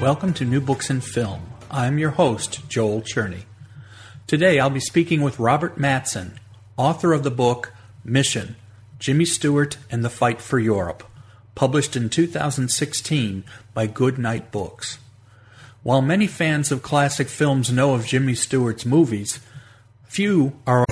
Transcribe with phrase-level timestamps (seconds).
[0.00, 1.42] Welcome to New Books in Film.
[1.72, 3.46] I'm your host, Joel Cherney.
[4.28, 6.34] Today I'll be speaking with Robert Matzen,
[6.76, 7.72] author of the book
[8.04, 8.54] Mission
[9.00, 11.02] Jimmy Stewart and the Fight for Europe,
[11.56, 13.42] published in 2016
[13.74, 14.98] by GoodKnight Books.
[15.82, 19.40] While many fans of classic films know of Jimmy Stewart's movies,
[20.04, 20.84] few are.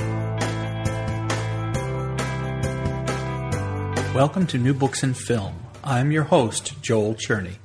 [4.13, 5.55] Welcome to New Books in Film.
[5.85, 7.59] I'm your host, Joel Cherney.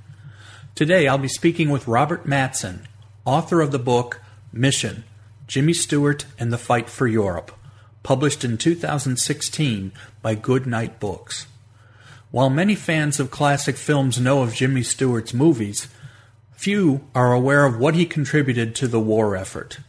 [0.74, 2.86] Today I'll be speaking with Robert Matzen,
[3.26, 4.22] author of the book
[4.54, 5.04] Mission
[5.46, 7.52] Jimmy Stewart and the Fight for Europe,
[8.04, 11.46] published in 2016 by GoodKnight Books.
[12.32, 15.90] While many fans of classic films know of Jimmy Stewart's movies,
[16.54, 19.80] few are aware of what he contributed to the war effort.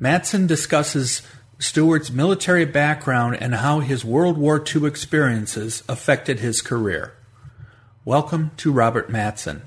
[0.00, 1.22] Matzen discusses
[1.60, 7.14] Stewart's military background and how his World War II experiences affected his career.
[8.04, 9.60] Welcome to Robert Matzen.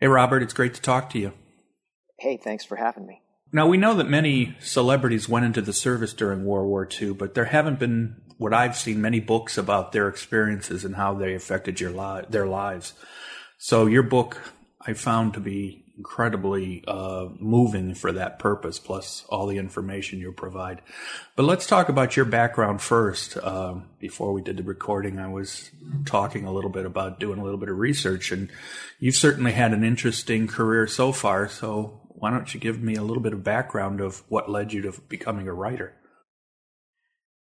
[0.00, 1.32] Hey, Robert, it's great to talk to you.
[2.18, 3.22] Hey, thanks for having me.
[3.52, 7.34] Now, we know that many celebrities went into the service during World War II, but
[7.34, 11.80] there haven't been, what I've seen, many books about their experiences and how they affected
[11.80, 12.94] your li- their lives.
[13.58, 14.52] So, your book
[14.84, 20.32] I found to be incredibly uh, moving for that purpose, plus all the information you
[20.32, 20.82] provide.
[21.36, 23.36] But let's talk about your background first.
[23.38, 25.70] Um, before we did the recording, I was
[26.04, 28.50] talking a little bit about doing a little bit of research, and
[28.98, 31.48] you've certainly had an interesting career so far.
[31.48, 34.82] So why don't you give me a little bit of background of what led you
[34.82, 35.94] to becoming a writer?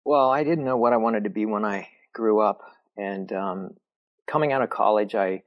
[0.04, 2.60] Well, I didn't know what I wanted to be when I grew up,
[2.96, 3.74] and um,
[4.26, 5.42] coming out of college, I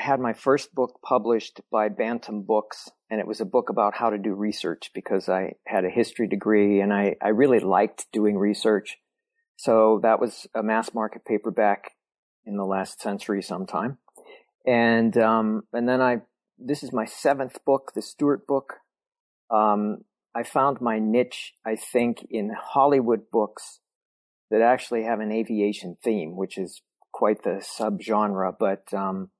[0.00, 4.10] had my first book published by Bantam Books, and it was a book about how
[4.10, 8.38] to do research because I had a history degree and I, I really liked doing
[8.38, 8.96] research.
[9.56, 11.92] So that was a mass market paperback
[12.46, 13.98] in the last century sometime.
[14.66, 16.22] And, um, and then I,
[16.58, 18.76] this is my seventh book, the Stewart book.
[19.50, 23.80] Um, I found my niche, I think, in Hollywood books
[24.50, 26.80] that actually have an aviation theme, which is
[27.12, 29.30] quite the subgenre, but, um,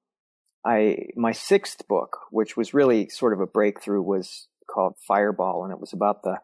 [0.65, 5.73] I my sixth book, which was really sort of a breakthrough, was called Fireball, and
[5.73, 6.41] it was about the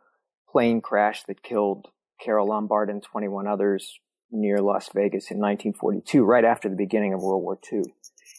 [0.51, 1.89] plane crash that killed
[2.21, 4.01] Carole Lombard and 21 others
[4.31, 7.83] near Las Vegas in 1942, right after the beginning of World War II.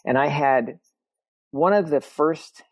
[0.06, 0.80] And I had
[1.52, 2.64] one of the first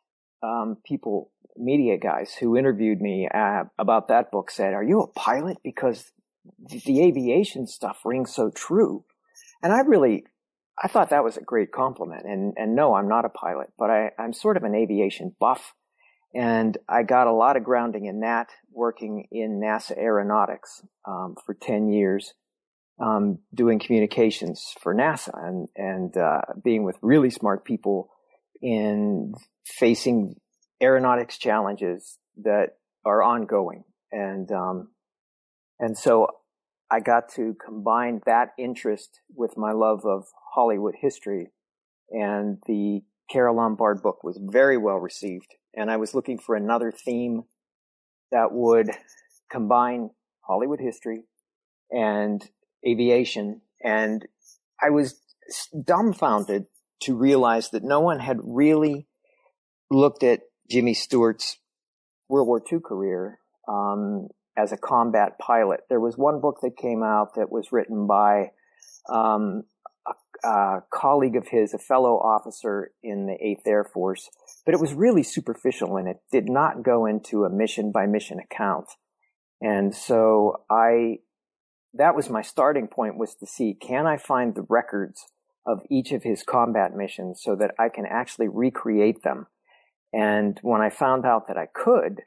[0.43, 5.07] um, people, media guys, who interviewed me uh, about that book said, "Are you a
[5.07, 6.11] pilot?" Because
[6.59, 9.05] the, the aviation stuff rings so true.
[9.61, 10.25] And I really
[10.81, 12.23] I thought that was a great compliment.
[12.25, 15.73] And, and no, I'm not a pilot, but I, I'm sort of an aviation buff.
[16.33, 21.53] And I got a lot of grounding in that working in NASA aeronautics, um, for
[21.53, 22.33] 10 years,
[22.99, 28.09] um, doing communications for NASA and, and, uh, being with really smart people
[28.61, 29.33] in
[29.65, 30.35] facing
[30.81, 33.85] aeronautics challenges that are ongoing.
[34.11, 34.89] And, um,
[35.79, 36.27] and so
[36.89, 41.51] I got to combine that interest with my love of Hollywood history.
[42.11, 45.55] And the Carole Lombard book was very well received.
[45.75, 47.43] And I was looking for another theme
[48.31, 48.91] that would
[49.51, 51.23] combine Hollywood history
[51.91, 52.47] and
[52.87, 53.61] aviation.
[53.83, 54.27] And
[54.81, 55.19] I was
[55.83, 56.65] dumbfounded
[57.01, 59.07] to realize that no one had really
[59.89, 61.57] looked at Jimmy Stewart's
[62.29, 65.81] World War II career um, as a combat pilot.
[65.89, 68.51] There was one book that came out that was written by
[69.09, 69.63] um,
[70.07, 74.29] a, a, colleague of his, a fellow officer in the Eighth Air Force,
[74.65, 78.39] but it was really superficial and it did not go into a mission by mission
[78.39, 78.87] account.
[79.61, 81.19] And so I,
[81.93, 85.25] that was my starting point was to see, can I find the records
[85.65, 89.47] of each of his combat missions so that I can actually recreate them?
[90.13, 92.21] And when I found out that I could,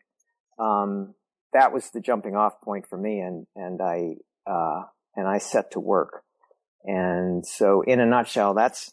[0.59, 1.15] um,
[1.53, 4.17] that was the jumping off point for me, and and I
[4.47, 4.83] uh,
[5.17, 6.23] and I set to work.
[6.85, 8.93] And so, in a nutshell, that's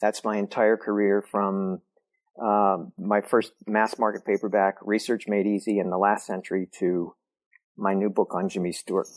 [0.00, 1.80] that's my entire career from
[2.42, 7.14] uh, my first mass market paperback, Research Made Easy in the Last Century, to
[7.76, 9.08] my new book on Jimmy Stewart.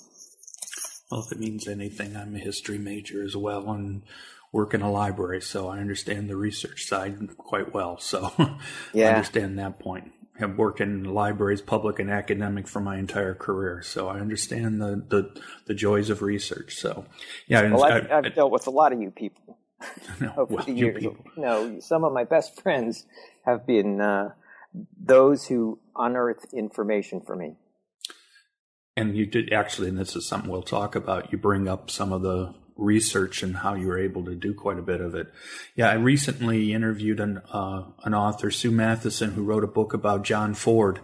[1.11, 4.03] Well, if it means anything, I'm a history major as well and
[4.53, 7.99] work in a library, so I understand the research side quite well.
[7.99, 8.31] So
[8.93, 9.09] yeah.
[9.09, 13.81] I understand that point have worked in libraries, public and academic, for my entire career.
[13.83, 16.75] So I understand the the, the joys of research.
[16.75, 17.05] So
[17.47, 19.57] yeah, well, I've, I, have dealt with a lot of you people
[20.19, 21.05] no, over well, the years.
[21.35, 23.05] No, some of my best friends
[23.45, 24.31] have been uh,
[24.99, 27.55] those who unearth information for me.
[28.97, 31.31] And you did actually, and this is something we'll talk about.
[31.31, 34.79] You bring up some of the research and how you were able to do quite
[34.79, 35.31] a bit of it.
[35.75, 40.23] Yeah, I recently interviewed an uh, an author, Sue Matheson, who wrote a book about
[40.23, 40.99] John Ford,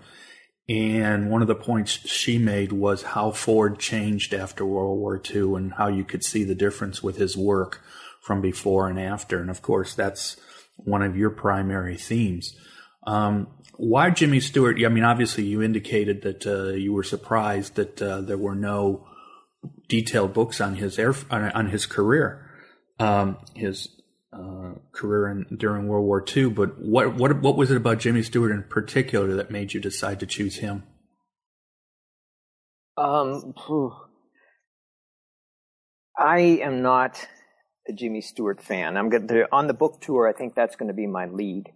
[0.69, 5.55] and one of the points she made was how Ford changed after World War II
[5.55, 7.81] and how you could see the difference with his work
[8.21, 9.39] from before and after.
[9.39, 10.35] And of course, that's
[10.75, 12.55] one of your primary themes.
[13.05, 13.47] Um,
[13.77, 14.83] why Jimmy Stewart?
[14.83, 19.07] I mean, obviously, you indicated that uh, you were surprised that uh, there were no
[19.87, 22.49] detailed books on his air on, on his career,
[22.99, 23.89] um, his
[24.33, 26.49] uh, career in, during World War II.
[26.49, 30.19] But what what what was it about Jimmy Stewart in particular that made you decide
[30.19, 30.83] to choose him?
[32.97, 33.53] Um,
[36.17, 37.27] I am not
[37.87, 38.97] a Jimmy Stewart fan.
[38.97, 40.27] I'm going to on the book tour.
[40.27, 41.71] I think that's going to be my lead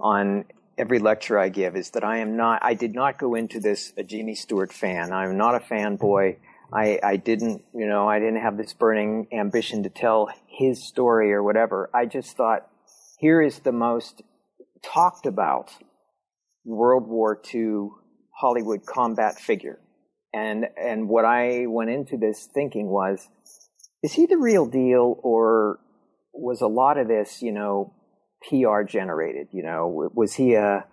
[0.00, 0.46] on
[0.78, 1.76] every lecture I give.
[1.76, 2.62] Is that I am not.
[2.62, 5.12] I did not go into this a Jimmy Stewart fan.
[5.12, 6.36] I'm not a fanboy.
[6.72, 11.32] I, I didn't, you know, I didn't have this burning ambition to tell his story
[11.32, 11.90] or whatever.
[11.94, 12.68] I just thought,
[13.18, 14.22] here is the most
[14.82, 15.70] talked about
[16.64, 17.88] World War II
[18.34, 19.78] Hollywood combat figure.
[20.34, 23.28] And, and what I went into this thinking was,
[24.02, 25.78] is he the real deal or
[26.34, 27.94] was a lot of this, you know,
[28.42, 29.48] PR generated?
[29.52, 30.84] You know, was he a,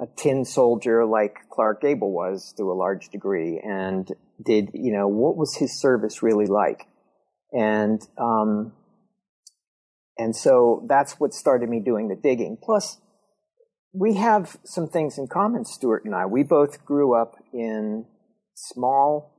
[0.00, 3.60] a tin soldier like Clark Gable was to a large degree?
[3.62, 4.10] And
[4.44, 6.86] did, you know, what was his service really like?
[7.52, 8.72] And, um,
[10.16, 12.58] and so that's what started me doing the digging.
[12.62, 12.98] Plus,
[13.92, 16.26] we have some things in common, Stewart and I.
[16.26, 18.04] We both grew up in
[18.54, 19.34] small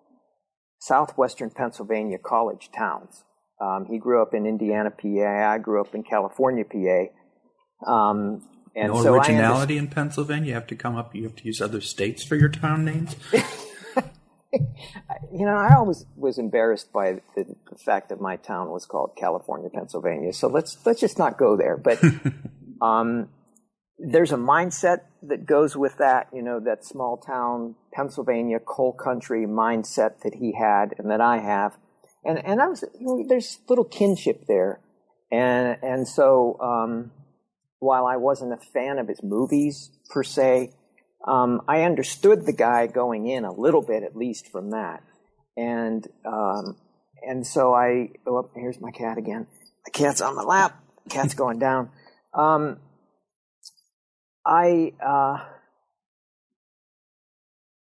[0.80, 3.24] southwestern Pennsylvania college towns.
[3.62, 5.52] Um, he grew up in Indiana, PA.
[5.52, 7.92] I grew up in California, PA.
[7.92, 8.42] Um,
[8.76, 10.48] and no so originality in Pennsylvania.
[10.50, 11.14] You have to come up.
[11.14, 13.16] You have to use other states for your town names.
[15.32, 19.12] you know, I always was embarrassed by the, the, fact that my town was called
[19.16, 20.34] California, Pennsylvania.
[20.34, 21.78] So let's let's just not go there.
[21.78, 22.04] But
[22.82, 23.30] um,
[24.00, 26.30] there's a mindset that goes with that.
[26.34, 31.38] You know, that small town Pennsylvania coal country mindset that he had and that I
[31.38, 31.78] have,
[32.26, 34.80] and and I was you know, there's little kinship there,
[35.32, 37.12] and and so um,
[37.78, 40.72] while I wasn't a fan of his movies per se
[41.26, 45.04] um, I understood the guy going in a little bit, at least from that,
[45.58, 46.78] and um,
[47.22, 48.12] and so I.
[48.26, 49.48] Oh, here's my cat again.
[49.86, 50.82] The cat's on my lap.
[51.04, 51.90] The cat's going down.
[52.34, 52.78] Um,
[54.46, 55.46] I, uh,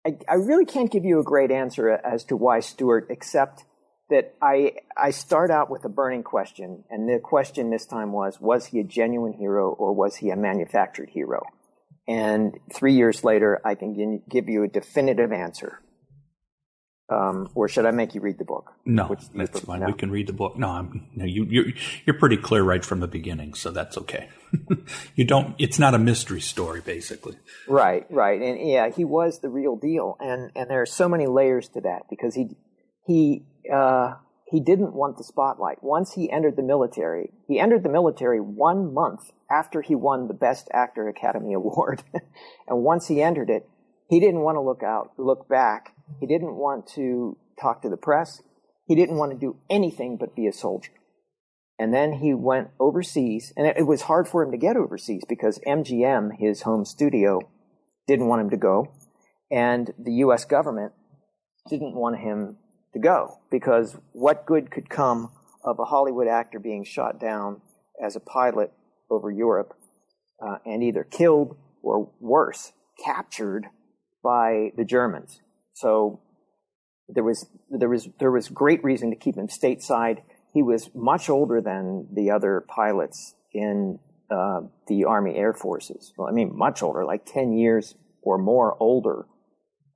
[0.07, 3.65] I I really can't give you a great answer as to why Stewart, except
[4.09, 8.41] that I I start out with a burning question, and the question this time was:
[8.41, 11.43] Was he a genuine hero or was he a manufactured hero?
[12.09, 15.81] And three years later, I can give you a definitive answer.
[17.11, 18.73] Um, or should I make you read the book?
[18.85, 19.81] No, that's fine.
[19.81, 19.87] No?
[19.87, 20.59] We can read the book.
[20.59, 21.65] No, I'm, no, you, you're
[22.05, 24.29] you're pretty clear right from the beginning, so that's okay.
[25.15, 25.55] you don't.
[25.59, 27.37] It's not a mystery story, basically.
[27.67, 31.27] Right, right, and yeah, he was the real deal, and and there are so many
[31.27, 32.57] layers to that because he
[33.07, 34.17] he uh,
[34.51, 35.83] he didn't want the spotlight.
[35.83, 40.35] Once he entered the military, he entered the military one month after he won the
[40.35, 42.03] Best Actor Academy Award.
[42.69, 43.69] and once he entered it,
[44.09, 45.95] he didn't want to look out, look back.
[46.19, 48.43] He didn't want to talk to the press.
[48.87, 50.93] He didn't want to do anything but be a soldier.
[51.79, 55.61] And then he went overseas, and it, was hard for him to get overseas because
[55.65, 57.39] MGM, his home studio,
[58.09, 58.93] didn't want him to go,
[59.49, 60.45] and the U.S.
[60.45, 60.93] government
[61.69, 62.57] didn't want him
[62.93, 65.31] to go because what good could come
[65.65, 67.61] of a Hollywood actor being shot down
[68.03, 68.73] as a pilot
[69.11, 69.75] over Europe
[70.41, 72.73] uh, and either killed or worse,
[73.05, 73.67] captured
[74.23, 75.41] by the Germans.
[75.75, 76.21] So
[77.09, 80.19] there was there was there was great reason to keep him stateside.
[80.53, 83.99] He was much older than the other pilots in
[84.31, 86.13] uh, the Army Air Forces.
[86.17, 89.27] Well, I mean, much older, like ten years or more older,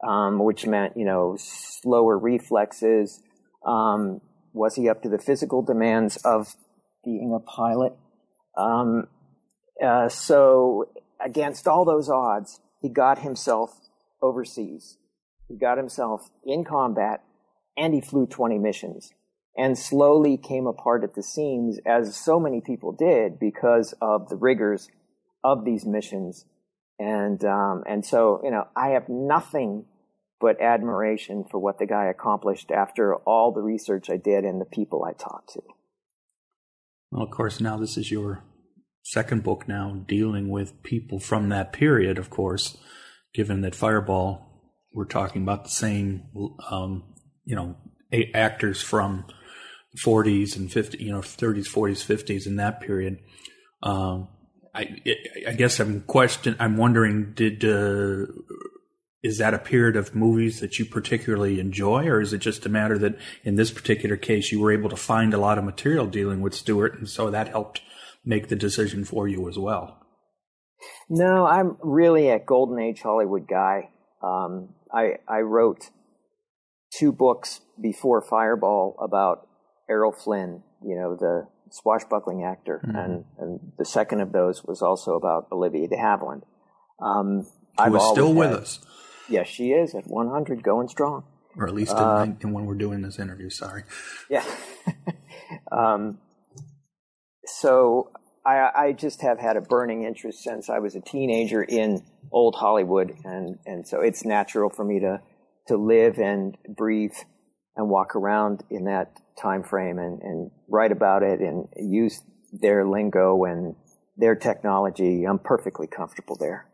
[0.02, 3.20] um, which meant you know slower reflexes.
[3.64, 4.20] Um,
[4.52, 6.54] was he up to the physical demands of
[7.04, 7.94] being a pilot?
[8.56, 9.08] Um,
[9.82, 10.90] uh, so
[11.24, 13.80] against all those odds, he got himself
[14.20, 14.98] overseas.
[15.48, 17.22] He got himself in combat
[17.76, 19.12] and he flew 20 missions
[19.56, 24.36] and slowly came apart at the seams as so many people did because of the
[24.36, 24.88] rigors
[25.44, 26.46] of these missions.
[26.98, 29.84] And, um, and so, you know, I have nothing
[30.42, 34.66] but admiration for what the guy accomplished after all the research I did and the
[34.66, 35.62] people I talked to.
[37.12, 38.42] Well, of course, now this is your
[39.04, 42.76] second book now dealing with people from that period, of course,
[43.32, 44.48] given that Fireball,
[44.92, 46.24] we're talking about the same,
[46.68, 47.04] um,
[47.44, 47.76] you know,
[48.34, 49.24] actors from
[50.04, 53.20] 40s and 50, you know, 30s, 40s, 50s in that period.
[53.82, 54.28] Um,
[54.74, 54.96] I,
[55.46, 56.56] I guess I'm question.
[56.58, 58.26] I'm wondering, did uh,
[59.22, 62.68] is that a period of movies that you particularly enjoy, or is it just a
[62.68, 66.06] matter that in this particular case you were able to find a lot of material
[66.06, 67.82] dealing with Stewart, and so that helped
[68.24, 69.98] make the decision for you as well?
[71.08, 73.90] No, I'm really a golden age Hollywood guy.
[74.22, 75.90] Um, I I wrote
[76.98, 79.46] two books before Fireball about
[79.88, 82.96] Errol Flynn, you know, the swashbuckling actor, mm-hmm.
[82.96, 86.42] and and the second of those was also about Olivia de Havilland.
[87.00, 87.46] Um,
[87.78, 88.80] Who is still with us?
[89.28, 91.24] Yes, she is at 100, going strong.
[91.56, 93.50] Or at least uh, in, when we're doing this interview.
[93.50, 93.84] Sorry.
[94.30, 94.44] Yeah.
[95.72, 96.18] um,
[97.44, 98.10] so
[98.44, 102.56] I, I just have had a burning interest since I was a teenager in old
[102.56, 105.20] Hollywood, and and so it's natural for me to
[105.68, 107.14] to live and breathe
[107.76, 112.20] and walk around in that time frame and, and write about it and use
[112.52, 113.76] their lingo and
[114.16, 115.24] their technology.
[115.24, 116.66] I'm perfectly comfortable there.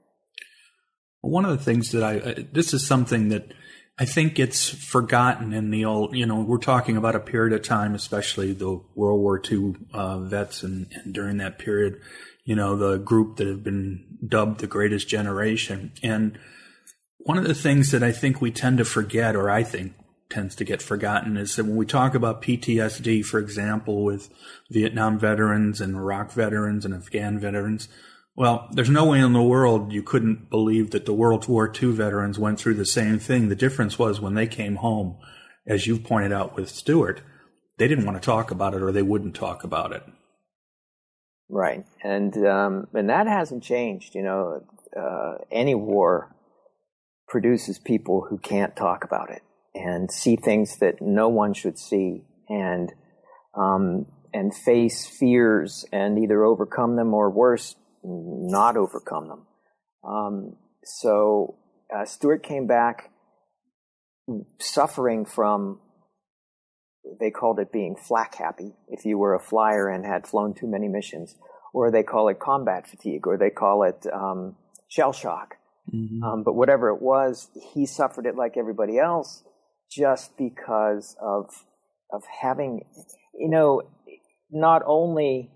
[1.21, 3.53] One of the things that I, this is something that
[3.99, 7.67] I think gets forgotten in the old, you know, we're talking about a period of
[7.67, 12.01] time, especially the World War II uh, vets and, and during that period,
[12.45, 15.93] you know, the group that have been dubbed the greatest generation.
[16.03, 16.39] And
[17.19, 19.95] one of the things that I think we tend to forget, or I think
[20.31, 24.31] tends to get forgotten is that when we talk about PTSD, for example, with
[24.71, 27.89] Vietnam veterans and Iraq veterans and Afghan veterans,
[28.39, 31.91] well, there's no way in the world you couldn't believe that the World War II
[31.91, 33.49] veterans went through the same thing.
[33.49, 35.17] The difference was when they came home,
[35.67, 37.21] as you've pointed out with Stewart,
[37.79, 40.05] they didn't want to talk about it or they wouldn't talk about it.
[41.49, 44.15] Right, and um, and that hasn't changed.
[44.15, 44.65] You know,
[44.97, 46.33] uh, any war
[47.27, 49.43] produces people who can't talk about it
[49.75, 52.93] and see things that no one should see and
[53.57, 59.47] um, and face fears and either overcome them or worse, not overcome them.
[60.05, 61.57] Um, so
[61.95, 63.11] uh, Stewart came back
[64.61, 65.81] suffering from
[67.21, 70.67] they called it being flak happy if you were a flyer and had flown too
[70.67, 71.35] many missions,
[71.73, 74.57] or they call it combat fatigue, or they call it um,
[74.89, 75.55] shell shock.
[75.95, 76.23] Mm-hmm.
[76.23, 79.43] Um, but whatever it was, he suffered it like everybody else,
[79.91, 81.47] just because of
[82.13, 82.85] of having,
[83.35, 83.83] you know,
[84.51, 85.51] not only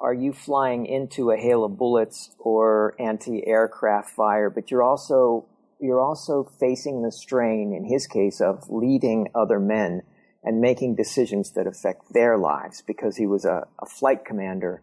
[0.00, 5.46] are you flying into a hail of bullets or anti-aircraft fire, but you're also
[5.80, 10.02] you're also facing the strain, in his case, of leading other men
[10.42, 14.82] and making decisions that affect their lives because he was a, a flight commander.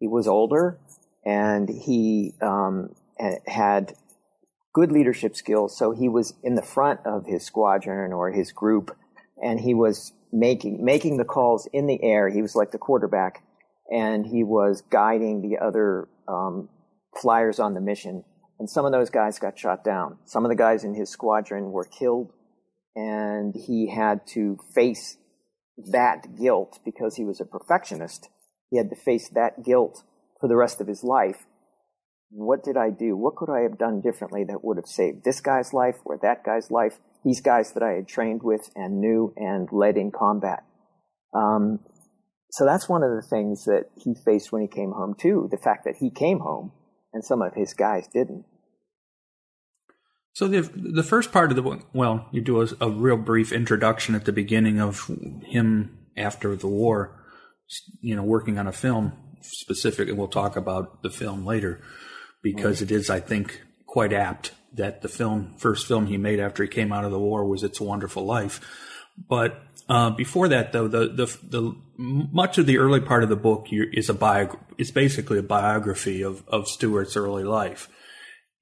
[0.00, 0.78] He was older
[1.24, 2.94] and he um,
[3.46, 3.94] had
[4.72, 5.76] good leadership skills.
[5.76, 8.96] So he was in the front of his squadron or his group,
[9.42, 12.28] and he was making making the calls in the air.
[12.28, 13.42] He was like the quarterback,
[13.94, 16.68] and he was guiding the other um,
[17.20, 18.24] flyers on the mission.
[18.58, 20.18] And some of those guys got shot down.
[20.24, 22.32] Some of the guys in his squadron were killed,
[22.96, 25.16] and he had to face
[25.92, 28.28] that guilt because he was a perfectionist.
[28.70, 30.02] He had to face that guilt
[30.40, 31.46] for the rest of his life
[32.34, 33.16] what did I do?
[33.16, 36.44] What could I have done differently that would have saved this guy's life or that
[36.44, 36.98] guy's life?
[37.24, 40.64] These guys that I had trained with and knew and led in combat.
[41.32, 41.78] Um,
[42.54, 45.48] so that's one of the things that he faced when he came home too.
[45.50, 46.70] The fact that he came home
[47.12, 48.44] and some of his guys didn't.
[50.34, 54.14] So the the first part of the well, you do a, a real brief introduction
[54.14, 55.10] at the beginning of
[55.44, 57.20] him after the war,
[58.00, 61.80] you know, working on a film specific, and we'll talk about the film later
[62.40, 66.62] because it is, I think, quite apt that the film, first film he made after
[66.62, 68.60] he came out of the war was It's a Wonderful Life.
[69.28, 73.36] But uh, before that, though, the, the the much of the early part of the
[73.36, 77.88] book is a bio, it's basically a biography of of Stewart's early life.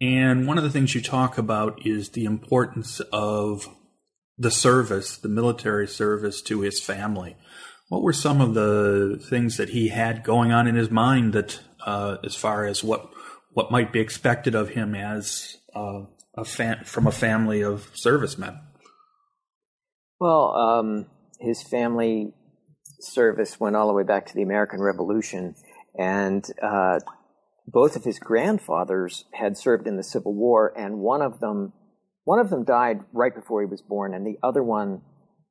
[0.01, 3.69] And one of the things you talk about is the importance of
[4.37, 7.37] the service, the military service to his family.
[7.89, 11.61] What were some of the things that he had going on in his mind that,
[11.85, 13.11] uh, as far as what
[13.53, 16.05] what might be expected of him as uh,
[16.37, 18.59] a fan, from a family of servicemen?
[20.19, 21.07] Well, um,
[21.39, 22.33] his family
[23.03, 25.55] service went all the way back to the American Revolution,
[25.99, 27.01] and uh,
[27.67, 31.73] both of his grandfathers had served in the Civil War, and one of them
[32.25, 35.03] one of them died right before he was born, and the other one,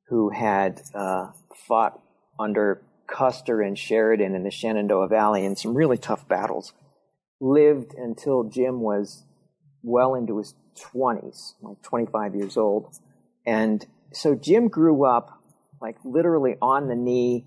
[0.08, 1.26] who had uh,
[1.68, 2.00] fought
[2.40, 6.72] under Custer and Sheridan in the Shenandoah Valley in some really tough battles,
[7.40, 9.24] lived until Jim was
[9.82, 10.54] well into his
[10.94, 12.94] 20s, like 25 years old.
[13.46, 15.41] And so Jim grew up
[15.82, 17.44] like literally on the knee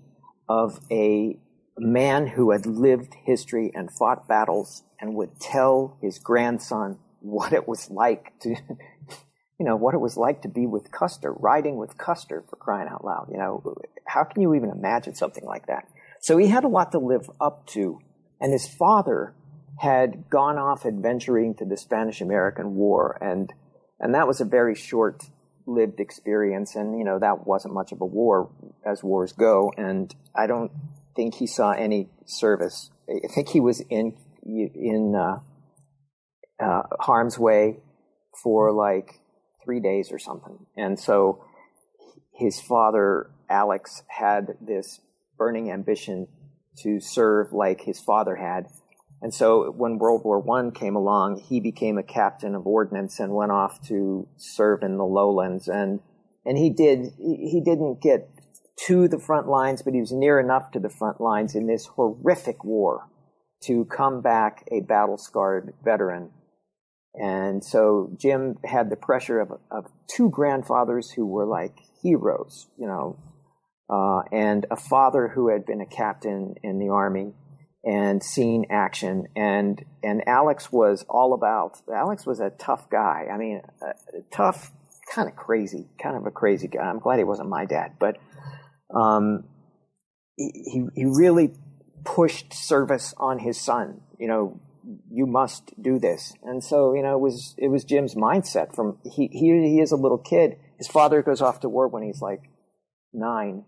[0.48, 1.38] of a
[1.78, 7.66] man who had lived history and fought battles and would tell his grandson what it
[7.66, 8.50] was like to,
[9.58, 12.88] you know, what it was like to be with Custer, riding with Custer for crying
[12.88, 13.28] out loud.
[13.30, 13.74] You know,
[14.06, 15.88] how can you even imagine something like that?
[16.20, 18.00] So he had a lot to live up to.
[18.40, 19.34] And his father
[19.78, 23.18] had gone off adventuring to the Spanish American War.
[23.20, 23.52] And,
[23.98, 25.24] and that was a very short
[25.66, 26.76] lived experience.
[26.76, 28.50] And, you know, that wasn't much of a war
[28.84, 29.72] as wars go.
[29.76, 30.70] And I don't
[31.14, 32.90] think he saw any service.
[33.08, 35.40] I think he was in, in, uh,
[36.58, 37.78] uh, harm's way
[38.42, 39.20] for like
[39.64, 40.66] three days or something.
[40.76, 41.44] And so
[42.32, 45.00] his father, Alex, had this
[45.38, 46.28] burning ambition
[46.78, 48.66] to serve like his father had.
[49.22, 53.34] And so when World War One came along, he became a captain of ordnance and
[53.34, 55.68] went off to serve in the lowlands.
[55.68, 56.00] And,
[56.44, 58.28] and he did, he didn't get
[58.86, 61.86] to the front lines, but he was near enough to the front lines in this
[61.86, 63.08] horrific war
[63.62, 66.30] to come back a battle scarred veteran
[67.16, 72.86] and so Jim had the pressure of, of two grandfathers who were like heroes, you
[72.86, 73.18] know,
[73.88, 77.32] uh, and a father who had been a captain in the army
[77.86, 79.28] and seen action.
[79.36, 83.28] And, and Alex was all about, Alex was a tough guy.
[83.32, 83.62] I mean,
[84.32, 84.72] tough,
[85.14, 86.82] kind of crazy, kind of a crazy guy.
[86.82, 88.18] I'm glad he wasn't my dad, but,
[88.92, 89.44] um,
[90.36, 91.54] he, he really
[92.04, 94.60] pushed service on his son, you know,
[95.10, 96.34] you must do this.
[96.42, 99.92] And so, you know, it was, it was Jim's mindset from, he, he, he is
[99.92, 100.58] a little kid.
[100.78, 102.42] His father goes off to war when he's like
[103.12, 103.64] nine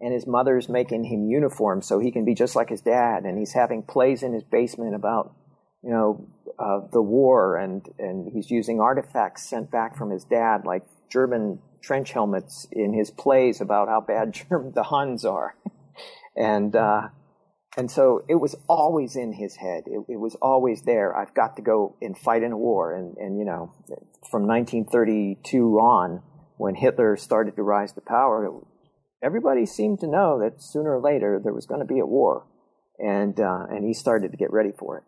[0.00, 3.24] and his mother's making him uniforms so he can be just like his dad.
[3.24, 5.34] And he's having plays in his basement about,
[5.82, 6.28] you know,
[6.58, 11.60] uh, the war and, and he's using artifacts sent back from his dad, like German
[11.82, 15.54] trench helmets in his plays about how bad German, the Huns are.
[16.36, 17.08] and, uh,
[17.76, 19.84] and so it was always in his head.
[19.86, 21.16] It, it, was always there.
[21.16, 22.94] I've got to go and fight in a war.
[22.94, 23.72] And, and, you know,
[24.30, 26.22] from 1932 on,
[26.56, 28.60] when Hitler started to rise to power,
[29.22, 32.46] everybody seemed to know that sooner or later there was going to be a war.
[32.98, 35.04] And, uh, and he started to get ready for it.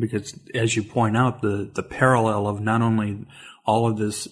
[0.00, 3.26] Because, as you point out, the, the parallel of not only
[3.66, 4.28] all of this,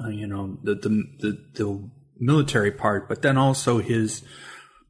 [0.00, 0.88] uh, you know, the, the,
[1.18, 4.22] the, the military part, but then also his,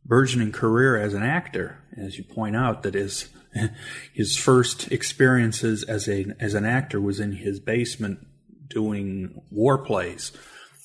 [0.05, 3.29] burgeoning career as an actor, as you point out, that his
[4.13, 8.27] his first experiences as a as an actor was in his basement
[8.69, 10.33] doing war plays,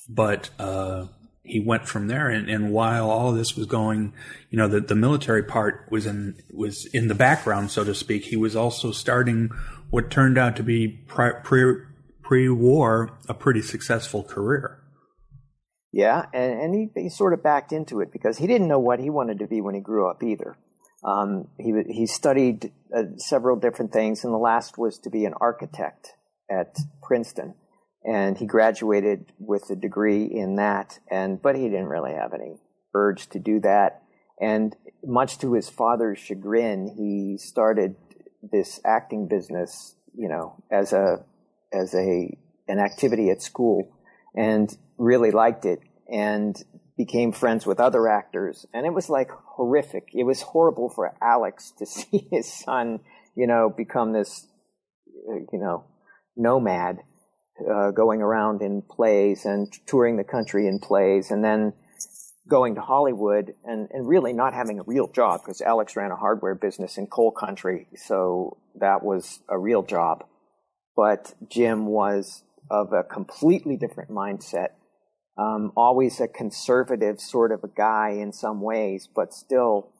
[0.08, 1.06] but uh,
[1.48, 2.28] he went from there.
[2.28, 4.12] And, and while all this was going,
[4.50, 8.26] you know, the, the military part was in was in the background, so to speak.
[8.26, 9.50] He was also starting
[9.90, 11.32] what turned out to be pre
[12.22, 14.82] pre war a pretty successful career.
[15.92, 19.00] Yeah, and, and he, he sort of backed into it because he didn't know what
[19.00, 20.56] he wanted to be when he grew up either.
[21.04, 25.34] Um, he he studied uh, several different things, and the last was to be an
[25.40, 26.14] architect
[26.50, 27.54] at Princeton,
[28.04, 30.98] and he graduated with a degree in that.
[31.10, 32.56] And but he didn't really have any
[32.94, 34.02] urge to do that.
[34.40, 37.96] And much to his father's chagrin, he started
[38.42, 41.24] this acting business, you know, as a
[41.72, 42.36] as a
[42.68, 43.96] an activity at school,
[44.34, 45.80] and really liked it
[46.10, 46.56] and
[46.96, 48.66] became friends with other actors.
[48.74, 50.08] And it was like horrific.
[50.12, 53.00] It was horrible for Alex to see his son,
[53.34, 54.46] you know, become this,
[55.28, 55.84] uh, you know,
[56.36, 56.98] nomad,
[57.70, 61.72] uh, going around in plays and touring the country in plays and then
[62.48, 66.16] going to Hollywood and, and really not having a real job because Alex ran a
[66.16, 67.88] hardware business in coal country.
[67.96, 70.24] So that was a real job.
[70.96, 74.68] But Jim was of a completely different mindset
[75.38, 79.92] um, always a conservative sort of a guy in some ways, but still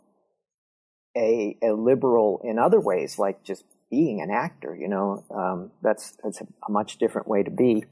[1.16, 6.16] a, a liberal in other ways, like just being an actor, you know, um, that's,
[6.22, 7.84] that's a, much different way to be.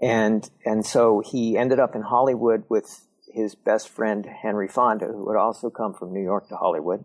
[0.00, 5.30] And, and so he ended up in Hollywood with his best friend, Henry Fonda, who
[5.30, 7.04] had also come from New York to Hollywood.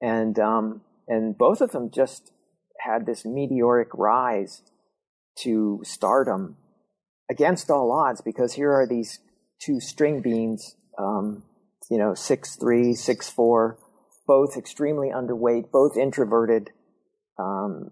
[0.00, 2.32] And, um, and both of them just
[2.80, 4.62] had this meteoric rise
[5.42, 6.56] to stardom
[7.30, 9.20] against all odds because here are these
[9.60, 11.42] two string beans, um,
[11.90, 13.78] you know, six three, six four,
[14.26, 16.70] both extremely underweight, both introverted,
[17.38, 17.90] um,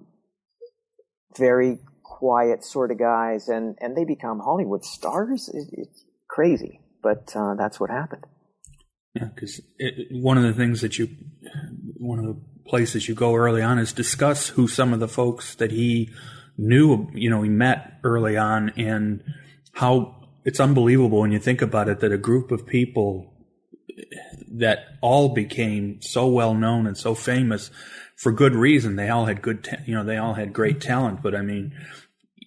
[1.36, 5.48] very quiet sort of guys, and and they become Hollywood stars.
[5.52, 8.24] It, it's crazy, but uh, that's what happened.
[9.14, 9.60] Yeah, because
[10.10, 11.08] one of the things that you,
[11.96, 15.54] one of the places you go early on is discuss who some of the folks
[15.54, 16.10] that he
[16.58, 19.22] knew, you know, he met early on and
[19.72, 23.32] how it's unbelievable when you think about it that a group of people
[24.52, 27.70] that all became so well known and so famous
[28.16, 28.96] for good reason.
[28.96, 31.22] They all had good, ta- you know, they all had great talent.
[31.22, 31.72] But I mean,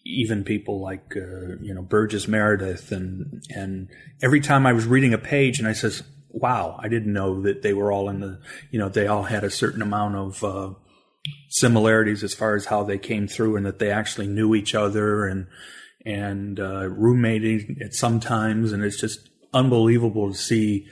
[0.06, 3.88] even people like uh, you know Burgess Meredith and and
[4.22, 7.62] every time I was reading a page and I says, "Wow, I didn't know that
[7.62, 8.40] they were all in the
[8.72, 10.74] you know they all had a certain amount of uh,
[11.50, 15.26] similarities as far as how they came through and that they actually knew each other
[15.26, 15.48] and
[16.06, 20.88] and uh, roommating at sometimes and it's just unbelievable to see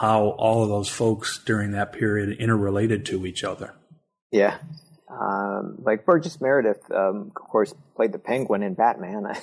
[0.00, 3.74] how all of those folks during that period interrelated to each other.
[4.30, 4.58] Yeah,
[5.10, 9.26] um, like Burgess Meredith, um, of course, played the Penguin in Batman.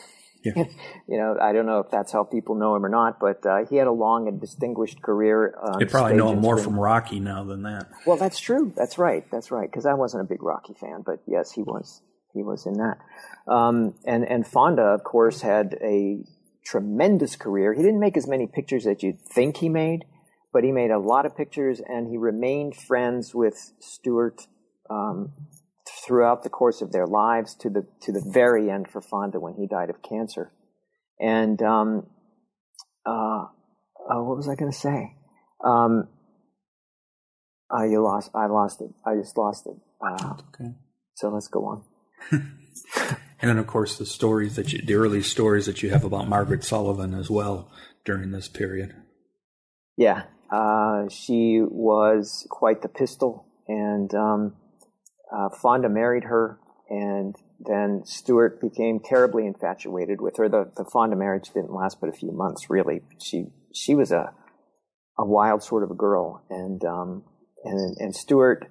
[0.46, 0.66] Yeah.
[1.08, 3.66] you know, I don't know if that's how people know him or not, but uh,
[3.68, 5.56] he had a long and distinguished career.
[5.80, 7.90] they probably know him more from Rocky now than that.
[8.06, 8.72] Well, that's true.
[8.76, 9.26] That's right.
[9.32, 9.68] That's right.
[9.68, 12.00] Because I wasn't a big Rocky fan, but yes, he was.
[12.36, 13.00] He was in that.
[13.52, 16.24] Um, and and Fonda, of course, had a
[16.64, 17.74] tremendous career.
[17.74, 20.06] He didn't make as many pictures as you'd think he made,
[20.54, 24.46] but he made a lot of pictures, and he remained friends with Stewart
[24.90, 25.34] um,
[26.06, 29.54] throughout the course of their lives to the to the very end for Fonda when
[29.54, 30.52] he died of cancer.
[31.20, 32.08] And um,
[33.06, 33.46] uh,
[34.10, 35.16] uh, what was I going to say?
[35.64, 36.10] Um,
[37.74, 38.32] uh, you lost.
[38.36, 38.92] I lost it.
[39.06, 39.76] I just lost it.
[40.06, 40.72] Uh, okay.
[41.16, 41.84] So let's go on.
[42.32, 42.46] and
[43.42, 46.62] then, of course, the stories that you, the early stories that you have about Margaret
[46.62, 47.72] Sullavan as well
[48.04, 48.96] during this period.
[49.98, 54.56] Yeah, uh, she was quite the pistol, and um,
[55.32, 56.60] uh, Fonda married her,
[56.90, 60.50] and then Stewart became terribly infatuated with her.
[60.50, 63.02] The, the Fonda marriage didn't last but a few months, really.
[63.22, 64.34] She she was a
[65.18, 67.24] a wild sort of a girl, and um,
[67.64, 68.68] and and Stewart.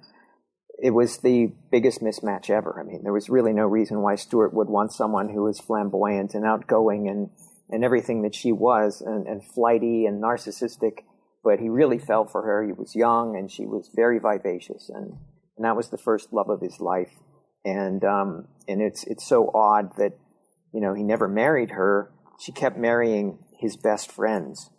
[0.82, 2.80] It was the biggest mismatch ever.
[2.80, 6.34] I mean, there was really no reason why Stewart would want someone who was flamboyant
[6.34, 7.30] and outgoing and,
[7.70, 11.04] and everything that she was and, and flighty and narcissistic.
[11.44, 12.64] But he really fell for her.
[12.64, 15.16] He was young and she was very vivacious and
[15.56, 17.12] and that was the first love of his life.
[17.64, 20.12] And um, and it's it's so odd that
[20.72, 22.10] you know he never married her.
[22.38, 24.70] She kept marrying his best friends.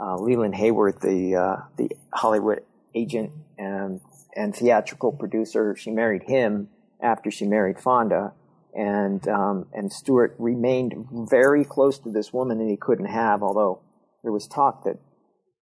[0.00, 2.60] Uh, Leland Hayward, the uh, the Hollywood
[2.94, 4.00] agent and
[4.34, 6.68] and theatrical producer, she married him
[7.02, 8.32] after she married Fonda.
[8.74, 10.94] And um, and Stewart remained
[11.30, 13.82] very close to this woman that he couldn't have, although
[14.22, 14.98] there was talk that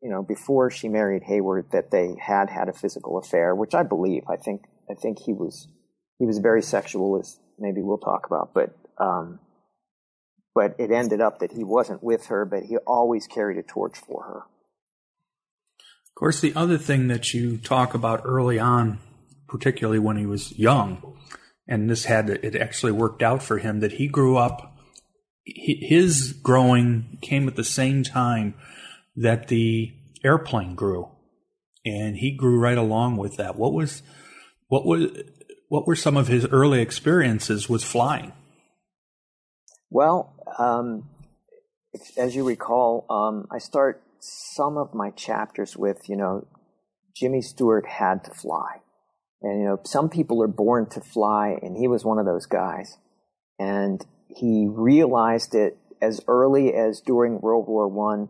[0.02, 3.84] you know, before she married Hayward, that they had had a physical affair, which I
[3.84, 4.24] believe.
[4.30, 5.68] I think I think he was
[6.20, 9.40] he was very sexual, as maybe we'll talk about, but um,
[10.54, 13.98] but it ended up that he wasn't with her, but he always carried a torch
[13.98, 14.38] for her.
[16.08, 19.00] Of course, the other thing that you talk about early on,
[19.48, 21.16] particularly when he was young,
[21.68, 24.76] and this had it actually worked out for him that he grew up.
[25.46, 28.56] His growing came at the same time
[29.17, 31.10] that the airplane grew,
[31.84, 33.58] and he grew right along with that.
[33.58, 34.03] What was
[34.67, 35.10] what was
[35.69, 38.32] what were some of his early experiences with flying?
[39.89, 41.10] Well, um,
[42.17, 46.47] as you recall, um, I start some of my chapters with you know
[47.15, 48.82] Jimmy Stewart had to fly,
[49.41, 52.45] and you know some people are born to fly, and he was one of those
[52.45, 52.97] guys,
[53.58, 58.30] and he realized it as early as during World War One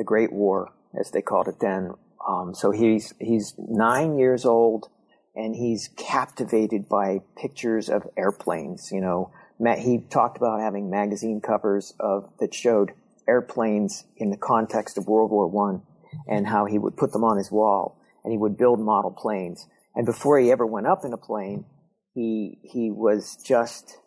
[0.00, 1.92] the Great War, as they called it then.
[2.26, 4.88] Um, so he's he's nine years old,
[5.36, 8.90] and he's captivated by pictures of airplanes.
[8.90, 9.30] You know,
[9.78, 12.92] he talked about having magazine covers of that showed
[13.28, 15.82] airplanes in the context of World War One,
[16.26, 19.66] and how he would put them on his wall, and he would build model planes.
[19.94, 21.66] And before he ever went up in a plane,
[22.14, 23.98] he he was just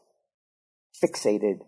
[1.04, 1.60] fixated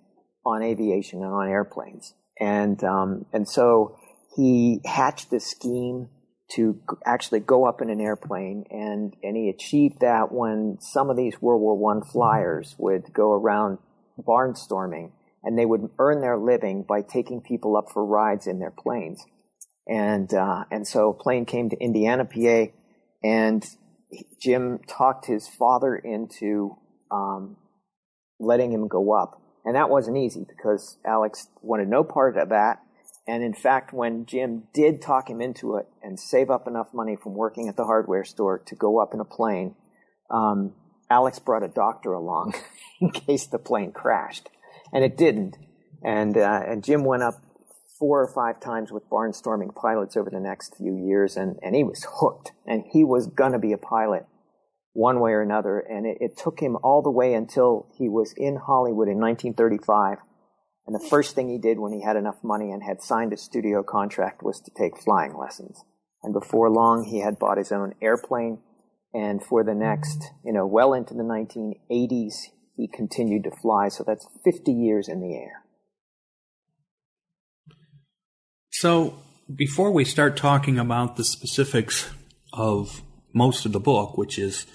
[0.43, 3.99] on aviation and on airplanes, and um, and so
[4.36, 6.10] he hatched this scheme
[6.52, 11.17] to actually go up in an airplane and, and he achieved that when some of
[11.17, 13.80] these World War One flyers would go around
[14.19, 15.12] barnstorming
[15.43, 19.24] and they would earn their living by taking people up for rides in their planes.
[19.88, 22.71] And, uh, and so a plane came to Indiana, PA
[23.24, 23.65] and
[24.39, 26.78] Jim talked his father into,
[27.12, 27.58] um,
[28.39, 29.41] letting him go up.
[29.63, 32.85] And that wasn't easy because Alex wanted no part of that
[33.27, 37.15] and in fact, when Jim did talk him into it and save up enough money
[37.15, 39.75] from working at the hardware store to go up in a plane,
[40.29, 40.73] um,
[41.09, 42.53] Alex brought a doctor along
[43.01, 44.49] in case the plane crashed,
[44.93, 45.57] and it didn't.
[46.03, 47.35] And uh, and Jim went up
[47.97, 51.83] four or five times with barnstorming pilots over the next few years, and and he
[51.83, 54.27] was hooked, and he was gonna be a pilot
[54.93, 55.79] one way or another.
[55.79, 60.19] And it, it took him all the way until he was in Hollywood in 1935
[60.88, 63.38] and the first thing he did when he had enough money and had signed a
[63.38, 65.84] studio contract was to take flying lessons.
[66.21, 68.60] And before long, he had bought his own airplane.
[69.13, 72.34] And for the next, you know, well into the 1980s,
[72.76, 73.88] he continued to fly.
[73.89, 75.63] So that's 50 years in the air.
[78.71, 79.19] So
[79.54, 82.12] before we start talking about the specifics
[82.54, 83.02] of
[83.34, 84.67] most of the book, which is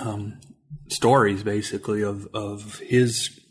[0.00, 0.40] um,
[0.88, 3.41] stories basically of, of his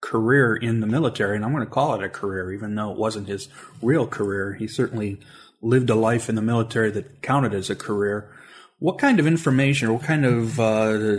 [0.00, 2.98] career in the military, and I'm going to call it a career, even though it
[2.98, 3.48] wasn't his
[3.82, 4.54] real career.
[4.54, 5.18] He certainly
[5.60, 8.30] lived a life in the military that counted as a career.
[8.78, 11.18] What kind of information, or what kind of uh,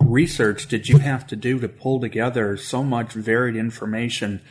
[0.00, 4.42] research did you have to do to pull together so much varied information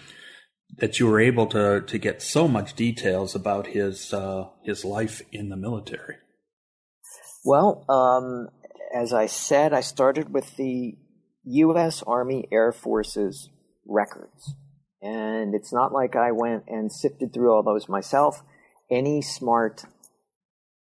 [0.78, 5.22] that you were able to to get so much details about his uh, his life
[5.32, 6.16] in the military?
[7.44, 8.50] Well, um,
[8.96, 10.98] as I said, I started with the
[11.44, 12.04] U.S.
[12.06, 13.50] Army Air Force's
[13.86, 14.54] records.
[15.02, 18.44] And it's not like I went and sifted through all those myself.
[18.90, 19.84] Any smart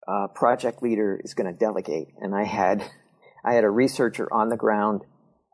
[0.08, 2.10] uh, project leader is going to delegate.
[2.20, 2.84] And I had,
[3.46, 5.02] I had a researcher on the ground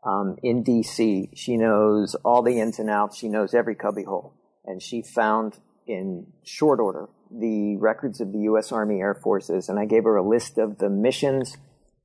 [0.04, 1.28] um, in DC.
[1.34, 3.18] She knows all the ins and outs.
[3.18, 4.34] She knows every cubbyhole.
[4.64, 8.72] And she found in short order the records of the U.S.
[8.72, 9.68] Army Air Forces.
[9.68, 11.56] And I gave her a list of the missions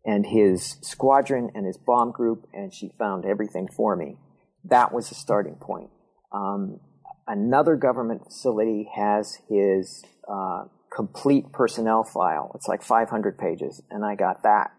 [0.05, 4.17] and his squadron and his bomb group, and she found everything for me.
[4.65, 5.89] That was the starting point.
[6.31, 6.79] Um,
[7.27, 12.51] another government facility has his uh, complete personnel file.
[12.55, 14.71] It's like 500 pages, and I got that.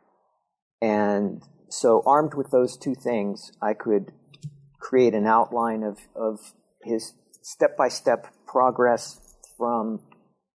[0.80, 4.12] And so, armed with those two things, I could
[4.80, 6.40] create an outline of, of
[6.82, 9.20] his step by step progress
[9.56, 10.00] from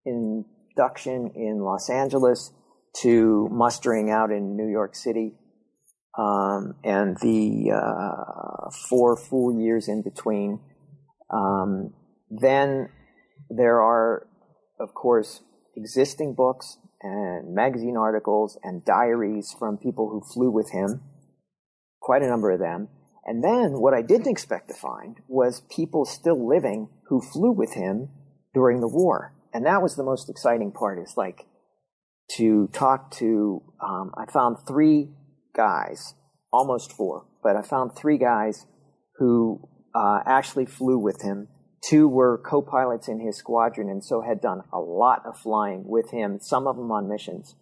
[0.05, 2.51] induction in Los Angeles
[3.01, 5.35] to mustering out in New York City,
[6.17, 10.59] um, and the uh, four full years in between.
[11.31, 11.93] Um,
[12.29, 12.89] then
[13.49, 14.27] there are,
[14.79, 15.41] of course,
[15.75, 21.01] existing books and magazine articles and diaries from people who flew with him,
[21.99, 22.89] quite a number of them.
[23.25, 27.73] And then what I didn't expect to find was people still living who flew with
[27.73, 28.09] him
[28.53, 29.33] during the war.
[29.53, 31.45] And that was the most exciting part is like,
[32.35, 35.09] to talk to, um, I found three
[35.55, 36.13] guys,
[36.51, 38.65] almost four, but I found three guys
[39.17, 41.47] who uh, actually flew with him.
[41.81, 45.83] Two were co pilots in his squadron and so had done a lot of flying
[45.87, 47.55] with him, some of them on missions.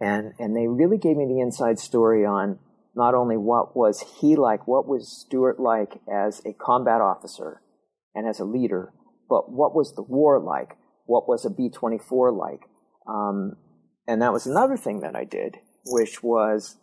[0.00, 2.58] And, and they really gave me the inside story on
[2.94, 7.62] not only what was he like, what was Stewart like as a combat officer
[8.14, 8.92] and as a leader,
[9.28, 10.76] but what was the war like?
[11.06, 12.68] What was a B 24 like?
[13.08, 13.56] Um,
[14.06, 16.76] and that was another thing that I did, which was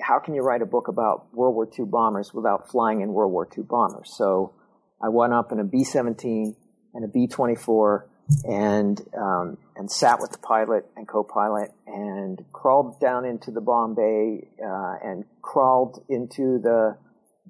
[0.00, 3.32] how can you write a book about World War II bombers without flying in World
[3.32, 4.14] War II bombers?
[4.16, 4.54] So
[5.02, 6.56] I went up in a B 17
[6.94, 8.08] and a B 24
[8.44, 13.94] and um, and sat with the pilot and co-pilot and crawled down into the bomb
[13.94, 16.96] bay uh, and crawled into the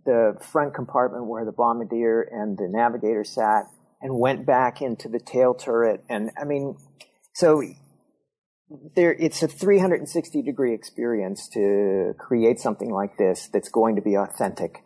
[0.05, 3.67] the front compartment where the bombardier and the navigator sat
[4.01, 6.77] and went back into the tail turret and I mean
[7.35, 7.63] so
[8.95, 14.15] there it's a 360 degree experience to create something like this that's going to be
[14.15, 14.83] authentic.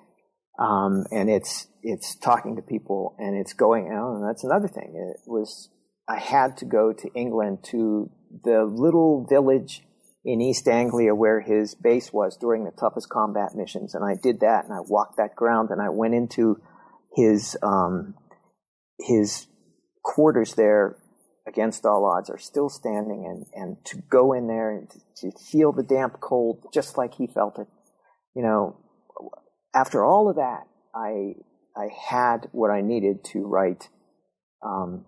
[0.58, 4.94] Um, and it's it's talking to people and it's going oh, and that's another thing.
[4.94, 5.70] It was
[6.08, 8.10] i had to go to england to
[8.44, 9.82] the little village
[10.24, 13.94] in east anglia where his base was during the toughest combat missions.
[13.94, 16.60] And i did that and i walked that ground and i went into
[17.14, 18.14] his um,
[18.98, 19.46] his
[20.02, 20.96] quarters there
[21.46, 25.38] against all odds are still standing and, and to go in there and to, to
[25.38, 27.68] feel the damp cold just like he felt it.
[28.34, 28.76] You know,
[29.74, 31.34] after all of that, I,
[31.76, 33.88] I had what I needed to write,
[34.64, 35.04] um,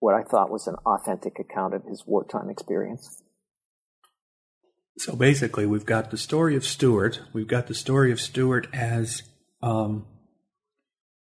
[0.00, 3.22] what I thought was an authentic account of his wartime experience.
[4.98, 7.20] So basically, we've got the story of Stewart.
[7.32, 9.22] We've got the story of Stewart as
[9.60, 10.06] um,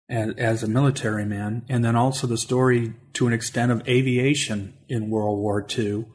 [0.09, 4.73] as, as a military man, and then also the story to an extent of aviation
[4.87, 6.05] in World War II.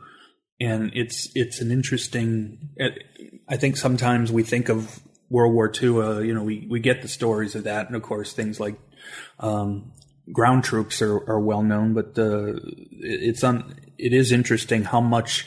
[0.61, 2.71] And it's it's an interesting.
[3.49, 5.89] I think sometimes we think of World War II.
[6.01, 8.77] Uh, you know, we we get the stories of that, and of course things like
[9.41, 9.93] um,
[10.33, 11.93] ground troops are, are well known.
[11.93, 12.55] But uh,
[12.93, 15.47] it's un, it is interesting how much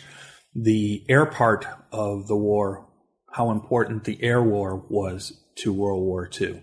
[0.53, 2.87] the air part of the war,
[3.31, 6.61] how important the air war was to World War II.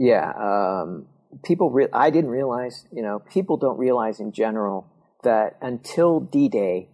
[0.00, 1.08] Yeah, um,
[1.44, 1.70] people.
[1.70, 2.86] Re- I didn't realize.
[2.90, 4.86] You know, people don't realize in general
[5.24, 6.88] that until D-Day,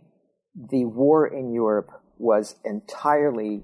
[0.57, 1.89] the war in Europe
[2.19, 3.63] was entirely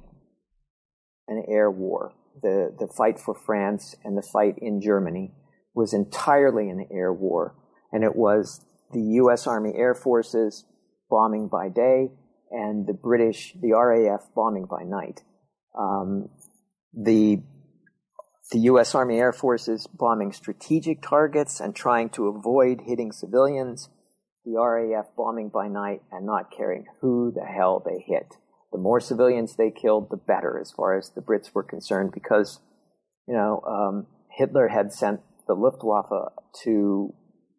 [1.27, 2.13] an air war.
[2.41, 5.33] The the fight for France and the fight in Germany
[5.75, 7.57] was entirely an air war,
[7.91, 9.49] and it was the U.S.
[9.49, 10.67] Army Air Forces
[11.11, 12.13] bombing by day
[12.53, 15.23] and the British, the RAF bombing by night.
[15.77, 16.29] Um,
[16.95, 17.43] the
[18.53, 18.95] the U.S.
[18.95, 23.89] Army Air Forces bombing strategic targets and trying to avoid hitting civilians.
[24.45, 28.37] The RAF bombing by night and not caring who the hell they hit.
[28.71, 32.61] The more civilians they killed, the better, as far as the Brits were concerned, because
[33.27, 36.33] you know um, Hitler had sent the Luftwaffe
[36.65, 37.15] to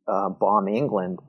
[0.08, 1.20] uh, bomb England.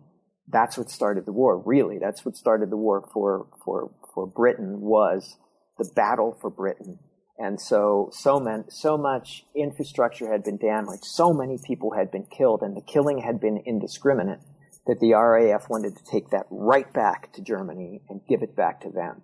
[0.49, 1.59] That's what started the war.
[1.59, 5.37] Really, that's what started the war for for for Britain was
[5.79, 6.99] the battle for Britain
[7.39, 12.27] and so, so, man, so much infrastructure had been damaged, so many people had been
[12.27, 14.41] killed, and the killing had been indiscriminate
[14.87, 18.81] that the RAF wanted to take that right back to Germany and give it back
[18.83, 19.23] to them.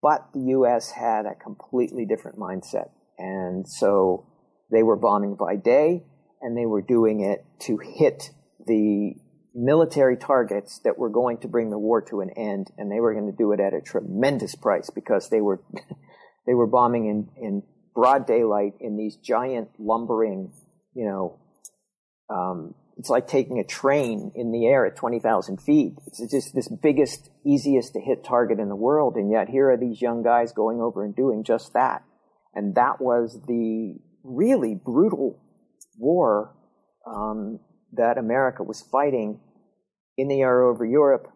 [0.00, 0.90] But the U.S.
[0.90, 2.90] had a completely different mindset.
[3.18, 4.26] And so
[4.70, 6.04] they were bombing by day,
[6.40, 8.30] and they were doing it to hit
[8.66, 9.14] the
[9.54, 13.14] military targets that were going to bring the war to an end, and they were
[13.14, 15.62] going to do it at a tremendous price because they were
[16.46, 17.62] They were bombing in, in
[17.94, 20.52] broad daylight in these giant lumbering,
[20.94, 21.38] you know,
[22.28, 25.94] um, it's like taking a train in the air at 20,000 feet.
[26.06, 29.16] It's just this biggest, easiest to hit target in the world.
[29.16, 32.04] And yet here are these young guys going over and doing just that.
[32.54, 35.40] And that was the really brutal
[35.98, 36.54] war
[37.06, 37.58] um,
[37.94, 39.40] that America was fighting
[40.16, 41.28] in the air over Europe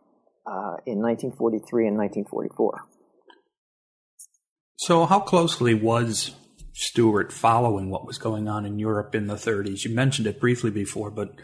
[0.46, 2.87] uh, in 1943 and 1944.
[4.78, 6.36] So, how closely was
[6.72, 9.84] Stewart following what was going on in Europe in the 30s?
[9.84, 11.34] You mentioned it briefly before, but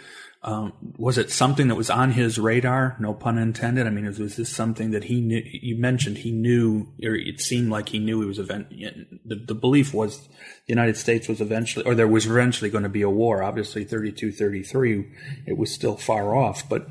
[0.44, 2.96] um, was it something that was on his radar?
[3.00, 3.88] No pun intended.
[3.88, 5.42] I mean, was, was, this something that he knew?
[5.44, 8.70] You mentioned he knew, or it seemed like he knew he was event.
[8.70, 10.28] The, the belief was the
[10.68, 13.42] United States was eventually, or there was eventually going to be a war.
[13.42, 15.10] Obviously, 32, 33,
[15.44, 16.86] it was still far off, but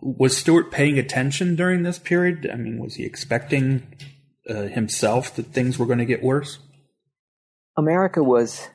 [0.00, 2.48] was Stewart paying attention during this period?
[2.50, 3.86] I mean, was he expecting
[4.48, 6.58] uh, himself that things were going to get worse?
[7.76, 8.68] America was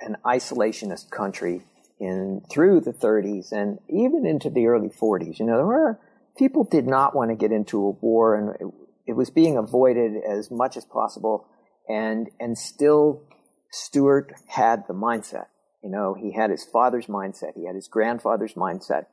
[0.00, 1.62] an isolationist country
[1.98, 5.38] in through the 30s and even into the early 40s.
[5.38, 5.98] You know, there were
[6.36, 10.12] people did not want to get into a war, and it, it was being avoided
[10.22, 11.46] as much as possible.
[11.88, 13.22] And and still,
[13.70, 15.46] Stewart had the mindset.
[15.82, 17.52] You know, he had his father's mindset.
[17.54, 19.06] He had his grandfather's mindset,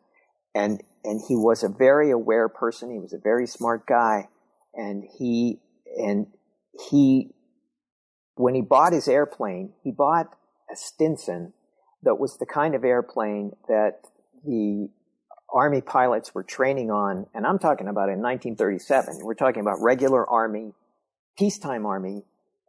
[0.56, 2.92] and and he was a very aware person.
[2.92, 4.28] He was a very smart guy,
[4.76, 5.60] and he
[5.98, 6.28] and
[6.90, 7.30] he
[8.36, 10.36] when he bought his airplane, he bought
[10.72, 11.54] a Stinson
[12.02, 14.02] that was the kind of airplane that
[14.46, 14.90] the
[15.54, 19.20] army pilots were training on, and I'm talking about in 1937.
[19.24, 20.74] We're talking about regular army,
[21.38, 22.24] peacetime army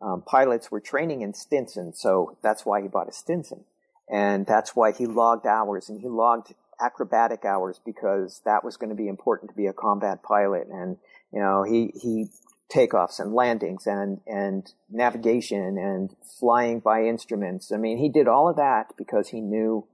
[0.04, 3.64] um, pilots were training in Stinson, so that's why he bought a Stinson,
[4.10, 8.90] and that's why he logged hours and he logged acrobatic hours because that was going
[8.90, 10.98] to be important to be a combat pilot, and
[11.34, 12.26] you know, he, he
[12.72, 17.72] takeoffs and landings and, and navigation and flying by instruments.
[17.72, 19.84] I mean, he did all of that because he knew,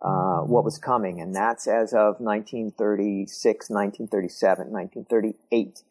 [0.00, 1.20] uh, what was coming.
[1.20, 5.82] And that's as of 1936, 1937, 1938.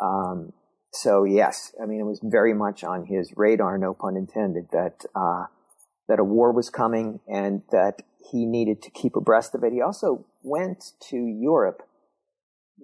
[0.00, 0.54] Um,
[0.92, 5.04] so yes, I mean, it was very much on his radar, no pun intended, that,
[5.14, 5.44] uh,
[6.08, 9.74] that a war was coming and that he needed to keep abreast of it.
[9.74, 11.82] He also went to Europe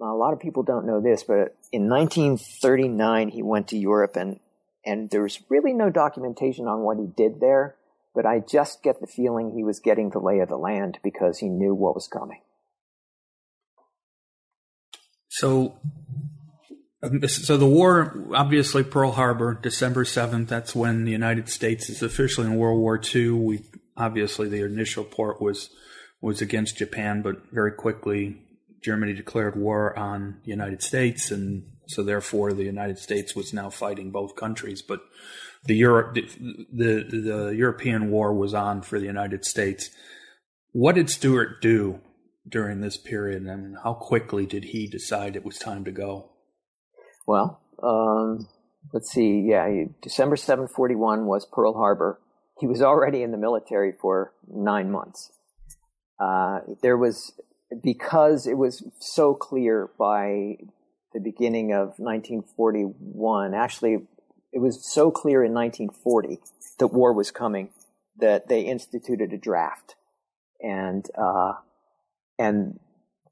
[0.01, 4.39] a lot of people don't know this, but in 1939 he went to Europe and
[4.85, 7.75] and there's really no documentation on what he did there,
[8.13, 11.39] but I just get the feeling he was getting the lay of the land because
[11.39, 12.41] he knew what was coming.
[15.27, 15.79] So
[17.27, 22.47] so the war, obviously Pearl Harbor, December 7th, that's when the United States is officially
[22.47, 23.31] in World War II.
[23.31, 23.65] We
[23.97, 25.69] obviously the initial port was
[26.21, 28.44] was against Japan, but very quickly
[28.85, 33.69] Germany declared war on the United States, and so therefore the United States was now
[33.71, 34.83] fighting both countries.
[34.91, 35.01] But
[35.63, 36.27] the Europe, the,
[36.71, 39.89] the, the European war was on for the United States.
[40.71, 41.99] What did Stewart do
[42.47, 46.29] during this period, and how quickly did he decide it was time to go?
[47.25, 48.47] Well, um,
[48.93, 49.47] let's see.
[49.49, 49.65] Yeah,
[50.03, 52.19] December seven forty one was Pearl Harbor.
[52.59, 55.31] He was already in the military for nine months.
[56.19, 57.33] Uh, there was
[57.81, 60.57] because it was so clear by
[61.13, 64.05] the beginning of 1941, actually,
[64.51, 66.39] it was so clear in 1940
[66.79, 67.69] that war was coming
[68.17, 69.95] that they instituted a draft.
[70.61, 71.53] And, uh,
[72.39, 72.79] and,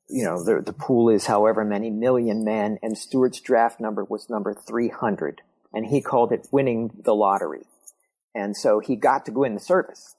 [0.09, 4.29] you know, the, the pool is however many million men, and Stewart's draft number was
[4.29, 5.41] number 300.
[5.73, 7.65] And he called it winning the lottery.
[8.35, 10.15] And so he got to go in the service.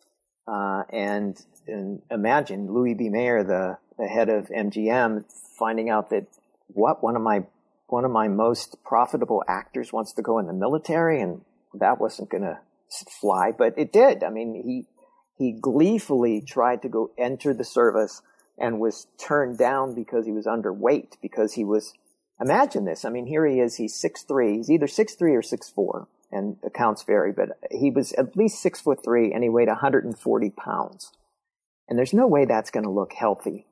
[0.47, 3.09] Uh, and, and imagine Louis B.
[3.09, 5.25] Mayer, the the head of MGM,
[5.59, 6.27] finding out that
[6.69, 7.45] what one of my
[7.87, 11.43] one of my most profitable actors wants to go in the military, and
[11.75, 12.59] that wasn't going to
[13.21, 14.25] fly, but it did.
[14.25, 14.87] I mean, he
[15.37, 18.23] he gleefully tried to go enter the service
[18.59, 21.95] and was turned down because he was underweight because he was
[22.41, 23.05] imagine this.
[23.05, 26.07] I mean here he is he's six three he's either six three or six four
[26.31, 30.51] and accounts vary but he was at least six foot three and he weighed 140
[30.51, 31.13] pounds.
[31.89, 33.67] And there's no way that's going to look healthy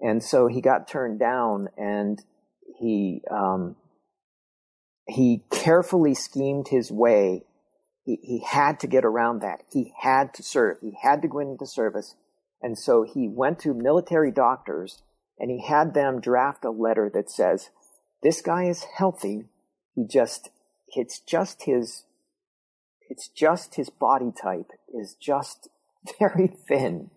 [0.00, 2.22] and so he got turned down and
[2.78, 3.76] he um,
[5.06, 7.44] he carefully schemed his way
[8.04, 11.38] he, he had to get around that he had to serve he had to go
[11.38, 12.14] into service
[12.62, 15.02] and so he went to military doctors
[15.38, 17.70] and he had them draft a letter that says,
[18.22, 19.46] this guy is healthy.
[19.94, 20.50] He just,
[20.88, 22.04] it's just his,
[23.08, 25.68] it's just his body type is just
[26.18, 27.10] very thin.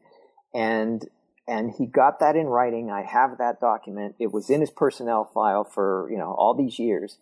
[0.54, 1.10] And,
[1.48, 2.90] and he got that in writing.
[2.90, 4.16] I have that document.
[4.20, 7.18] It was in his personnel file for, you know, all these years.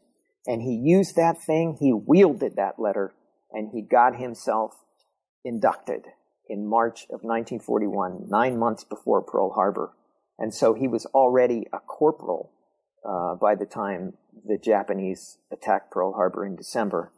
[0.45, 1.78] And he used that thing.
[1.80, 3.13] He wielded that letter
[3.51, 4.74] and he got himself
[5.43, 6.05] inducted
[6.47, 9.93] in March of 1941, nine months before Pearl Harbor.
[10.38, 12.51] And so he was already a corporal
[13.07, 14.13] uh, by the time
[14.45, 17.11] the Japanese attacked Pearl Harbor in December.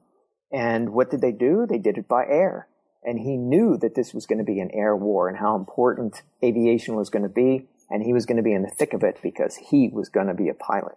[0.51, 1.65] And what did they do?
[1.67, 2.67] They did it by air.
[3.05, 6.21] And he knew that this was going to be an air war and how important
[6.43, 7.67] aviation was going to be.
[7.89, 10.27] And he was going to be in the thick of it because he was going
[10.27, 10.95] to be a pilot.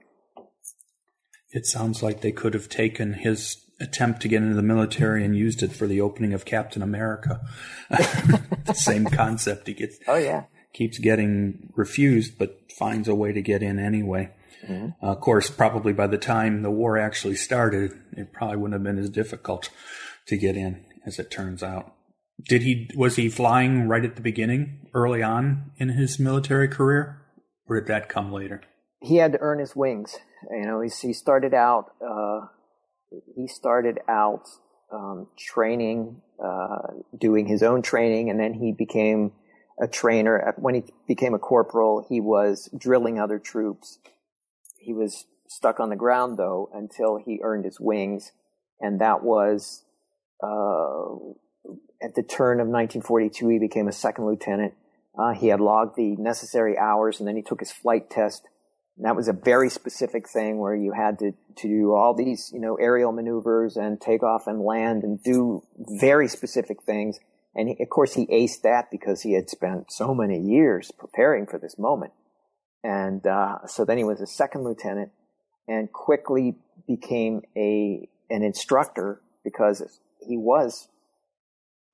[1.51, 5.37] It sounds like they could have taken his attempt to get into the military and
[5.37, 7.41] used it for the opening of Captain America.
[7.91, 9.67] the same concept.
[9.67, 10.45] He gets oh yeah
[10.77, 14.31] keeps getting refused, but finds a way to get in anyway.
[14.69, 14.89] Mm-hmm.
[15.03, 18.83] Uh, of course, probably by the time the war actually started, it probably wouldn't have
[18.83, 19.71] been as difficult
[20.27, 21.95] to get in as it turns out.
[22.45, 27.23] Did he was he flying right at the beginning, early on in his military career,
[27.67, 28.63] or did that come later?
[29.01, 30.17] He had to earn his wings.
[30.51, 32.47] You know, he, started out uh,
[33.35, 34.49] he started out
[34.93, 39.33] um, training, uh, doing his own training, and then he became
[39.81, 40.55] a trainer.
[40.57, 43.99] When he became a corporal, he was drilling other troops.
[44.79, 48.33] He was stuck on the ground though until he earned his wings,
[48.81, 49.85] and that was
[50.43, 51.35] uh,
[52.03, 53.49] at the turn of 1942.
[53.49, 54.75] He became a second lieutenant.
[55.19, 58.47] Uh, he had logged the necessary hours, and then he took his flight test
[58.97, 62.51] and that was a very specific thing where you had to, to do all these,
[62.53, 67.19] you know, aerial maneuvers and take off and land and do very specific things.
[67.55, 71.47] And he, of course he aced that because he had spent so many years preparing
[71.47, 72.13] for this moment.
[72.83, 75.11] And, uh, so then he was a second lieutenant
[75.69, 76.57] and quickly
[76.87, 80.89] became a, an instructor because he was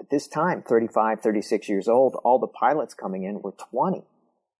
[0.02, 2.16] at this time 35, 36 years old.
[2.24, 4.02] All the pilots coming in were 20.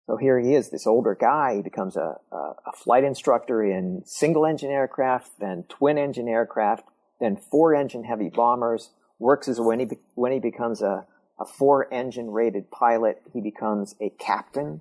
[0.07, 1.57] So here he is, this older guy.
[1.57, 6.85] He becomes a, a, a flight instructor in single engine aircraft, then twin engine aircraft,
[7.21, 8.91] then four engine heavy bombers.
[9.19, 11.07] Works as when he when he becomes a,
[11.39, 14.81] a four engine rated pilot, he becomes a captain.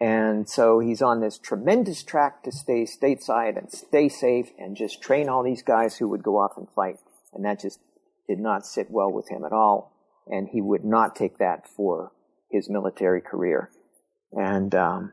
[0.00, 5.02] And so he's on this tremendous track to stay stateside and stay safe and just
[5.02, 6.96] train all these guys who would go off and fight.
[7.34, 7.80] And that just
[8.30, 9.92] did not sit well with him at all.
[10.26, 12.12] And he would not take that for
[12.50, 13.70] his military career
[14.32, 15.12] and um,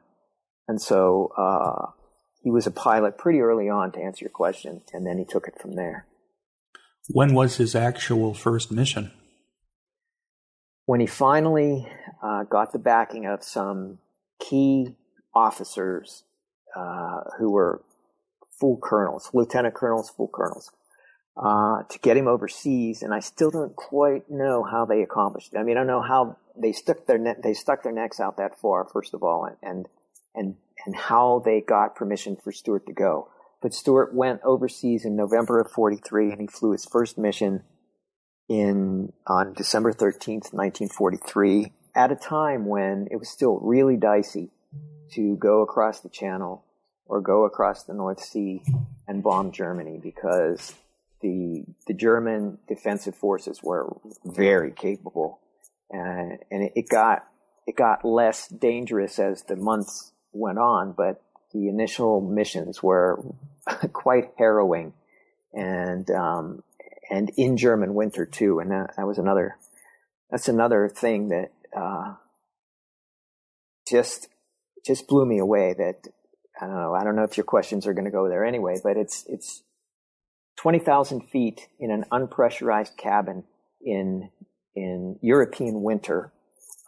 [0.68, 1.92] and so uh,
[2.44, 5.48] he was a pilot pretty early on to answer your question, and then he took
[5.48, 6.06] it from there.
[7.10, 9.12] When was his actual first mission?
[10.86, 11.88] When he finally
[12.22, 14.00] uh, got the backing of some
[14.40, 14.96] key
[15.34, 16.24] officers
[16.76, 17.84] uh, who were
[18.60, 20.72] full colonels, lieutenant colonels, full colonels,
[21.38, 25.58] uh, to get him overseas, and I still don't quite know how they accomplished it.
[25.58, 28.38] I mean, I don't know how they stuck their ne- they stuck their necks out
[28.38, 29.88] that far, first of all, and
[30.34, 33.30] and and how they got permission for Stewart to go.
[33.62, 37.64] But Stewart went overseas in November of '43, and he flew his first mission
[38.50, 44.50] in on December 13th, 1943, at a time when it was still really dicey
[45.12, 46.64] to go across the Channel
[47.06, 48.64] or go across the North Sea
[49.08, 50.74] and bomb Germany because
[51.22, 55.40] the the German defensive forces were very capable
[55.90, 57.26] and and it, it got
[57.66, 61.22] it got less dangerous as the months went on, but
[61.54, 63.24] the initial missions were
[63.94, 64.94] quite harrowing,
[65.54, 66.64] and um,
[67.10, 69.58] and in German winter too, and that, that was another
[70.30, 72.16] that's another thing that uh,
[73.88, 74.30] just
[74.86, 75.74] just blew me away.
[75.78, 76.08] That
[76.60, 76.94] I don't know.
[76.94, 79.64] I don't know if your questions are going to go there anyway, but it's it's
[80.58, 83.44] twenty thousand feet in an unpressurized cabin
[83.82, 84.30] in
[84.76, 86.32] in European winter.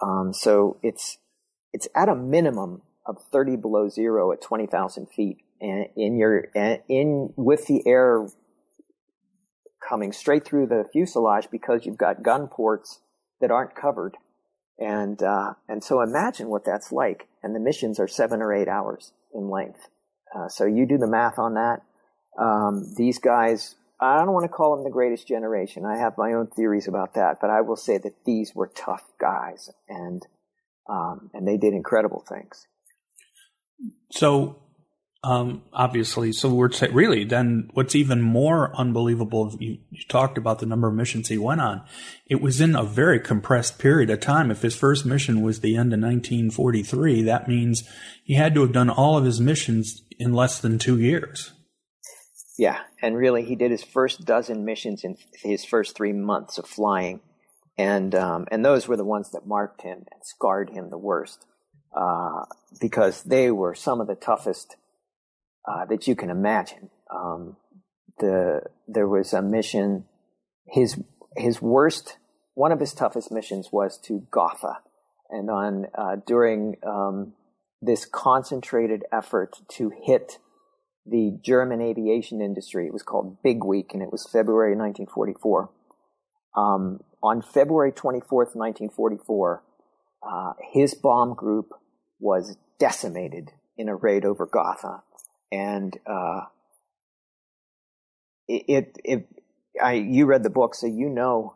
[0.01, 1.17] Um, so it's
[1.73, 6.47] it's at a minimum of 30 below zero at 20,000 feet and in your,
[6.87, 8.27] in with the air
[9.87, 12.99] coming straight through the fuselage because you've got gun ports
[13.41, 14.15] that aren't covered.
[14.77, 17.27] And, uh, and so imagine what that's like.
[17.43, 19.87] And the missions are seven or eight hours in length.
[20.33, 21.81] Uh, so you do the math on that.
[22.39, 25.85] Um, these guys, I don't want to call them the greatest generation.
[25.85, 29.03] I have my own theories about that, but I will say that these were tough
[29.19, 30.25] guys and,
[30.89, 32.65] um, and they did incredible things.
[34.11, 34.61] So
[35.21, 39.53] um, obviously, so we're t- really then what's even more unbelievable.
[39.59, 41.83] You, you, talked about the number of missions he went on.
[42.25, 44.49] It was in a very compressed period of time.
[44.49, 47.83] If his first mission was the end of 1943, that means
[48.23, 51.51] he had to have done all of his missions in less than two years.
[52.59, 56.67] Yeah, and really, he did his first dozen missions in his first three months of
[56.67, 57.21] flying,
[57.77, 61.45] and um, and those were the ones that marked him and scarred him the worst,
[61.95, 62.43] uh,
[62.81, 64.75] because they were some of the toughest
[65.65, 66.89] uh, that you can imagine.
[67.09, 67.55] Um,
[68.19, 70.03] the there was a mission.
[70.67, 71.01] His
[71.37, 72.17] his worst,
[72.55, 74.79] one of his toughest missions was to Gotha,
[75.29, 77.35] and on uh, during um,
[77.81, 80.39] this concentrated effort to hit
[81.05, 82.85] the German aviation industry.
[82.85, 85.69] It was called Big Week, and it was February 1944.
[86.55, 89.63] Um, on February 24th, 1944,
[90.21, 91.73] uh, his bomb group
[92.19, 95.03] was decimated in a raid over Gotha
[95.51, 96.41] and uh,
[98.47, 99.27] it, it,
[99.81, 101.55] I, you read the book, so you know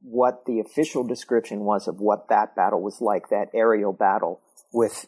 [0.00, 4.40] what the official description was of what that battle was like, that aerial battle
[4.72, 5.06] with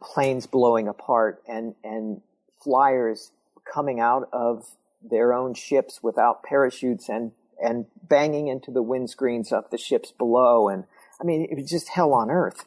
[0.00, 2.22] planes blowing apart and, and
[2.62, 3.32] flyers
[3.72, 4.66] coming out of
[5.02, 10.68] their own ships without parachutes and, and banging into the windscreens of the ships below.
[10.68, 10.84] And
[11.20, 12.64] I mean, it was just hell on earth.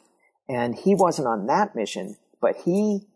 [0.48, 3.08] And he wasn't on that mission, but he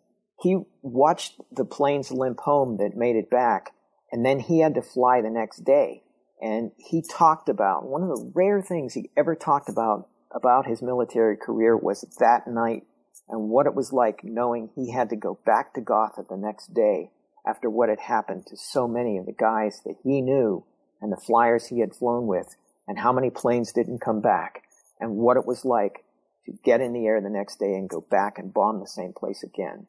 [0.41, 3.73] he watched the planes limp home that made it back,
[4.11, 6.03] and then he had to fly the next day.
[6.41, 10.81] And he talked about one of the rare things he ever talked about about his
[10.81, 12.83] military career was that night
[13.29, 16.73] and what it was like knowing he had to go back to Gotha the next
[16.73, 17.11] day
[17.47, 20.65] after what had happened to so many of the guys that he knew
[21.01, 22.55] and the flyers he had flown with
[22.87, 24.63] and how many planes didn't come back
[24.99, 26.03] and what it was like
[26.45, 29.13] to get in the air the next day and go back and bomb the same
[29.13, 29.87] place again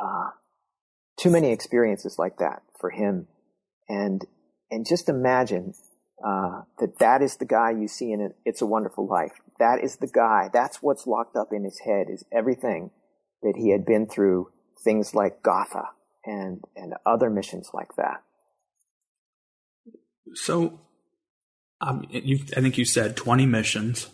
[0.00, 0.30] uh,
[1.18, 3.26] too many experiences like that for him.
[3.88, 4.24] And,
[4.70, 5.74] and just imagine,
[6.24, 8.36] uh, that that is the guy you see in it.
[8.44, 9.32] It's a Wonderful Life.
[9.60, 10.48] That is the guy.
[10.52, 12.90] That's what's locked up in his head is everything
[13.42, 14.48] that he had been through,
[14.82, 15.90] things like Gotha
[16.24, 18.22] and, and other missions like that.
[20.34, 20.80] So,
[21.82, 24.08] um, you, I think you said 20 missions,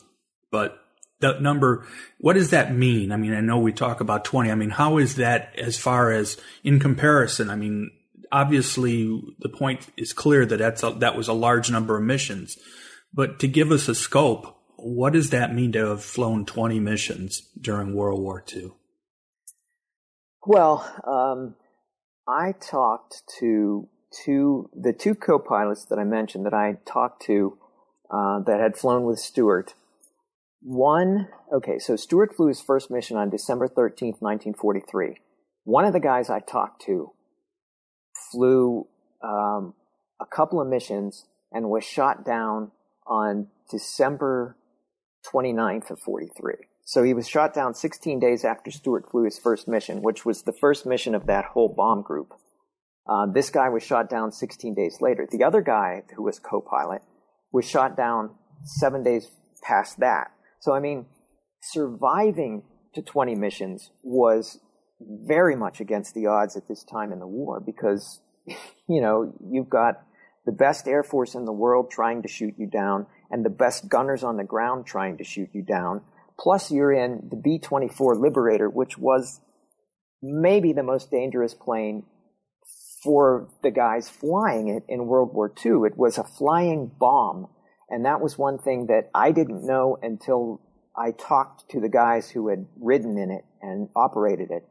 [0.51, 0.81] but
[1.21, 1.87] the number,
[2.19, 3.13] what does that mean?
[3.13, 4.51] I mean, I know we talk about 20.
[4.51, 7.51] I mean, how is that as far as in comparison?
[7.51, 7.93] I mean,
[8.33, 12.59] obviously the point is clear that that's a, that was a large number of missions,
[13.15, 17.49] but to give us a scope, what does that mean to have flown 20 missions
[17.61, 18.73] during World War II?
[20.47, 21.57] Well, um,
[22.29, 23.89] I talked to
[24.25, 27.59] two, the two co-pilots that I mentioned that I talked to,
[28.11, 29.75] uh, that had flown with Stewart
[30.67, 35.15] one, okay, so Stewart flew his first mission on December 13th, 1943.
[35.63, 37.13] One of the guys I talked to
[38.33, 38.89] flew
[39.23, 39.75] um,
[40.21, 42.73] a couple of missions and was shot down
[43.07, 44.57] on December
[45.33, 46.55] 29th of 43.
[46.85, 50.43] So he was shot down 16 days after Stewart flew his first mission, which was
[50.43, 52.33] the first mission of that whole bomb group.
[53.09, 55.27] Uh, this guy was shot down 16 days later.
[55.31, 57.03] The other guy, who was co-pilot,
[57.53, 58.31] was shot down
[58.65, 59.31] seven days
[59.63, 60.33] past that.
[60.61, 61.07] So, I mean,
[61.63, 62.63] surviving
[62.95, 64.59] to 20 missions was
[65.01, 68.21] very much against the odds at this time in the war because,
[68.89, 70.03] you know, you've got
[70.45, 73.89] the best Air Force in the world trying to shoot you down and the best
[73.89, 76.03] gunners on the ground trying to shoot you down.
[76.39, 79.41] Plus, you're in the B 24 Liberator, which was
[80.23, 82.05] maybe the most dangerous plane
[83.03, 85.87] for the guys flying it in World War II.
[85.87, 87.49] It was a flying bomb
[87.89, 90.61] and that was one thing that I didn't know until
[90.97, 94.65] I talked to the guys who had ridden in it and operated it,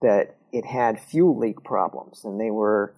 [0.00, 2.94] that it had fuel leak problems and they were,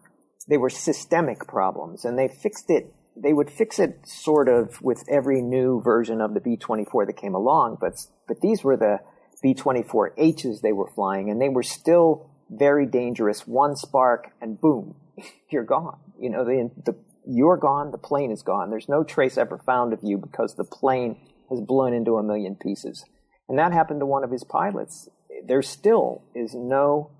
[0.49, 2.93] they were systemic problems and they fixed it.
[3.17, 7.35] They would fix it sort of with every new version of the B-24 that came
[7.35, 7.95] along, but,
[8.27, 9.01] but these were the
[9.43, 13.47] B-24Hs they were flying and they were still very dangerous.
[13.47, 14.97] One spark and boom,
[15.51, 15.99] you're gone.
[16.19, 16.97] You know, the, the
[17.27, 18.71] you're gone, the plane is gone.
[18.71, 21.17] There's no trace ever found of you because the plane
[21.51, 23.05] has blown into a million pieces.
[23.49, 25.09] And that happened to one of his pilots
[25.47, 27.11] there still is no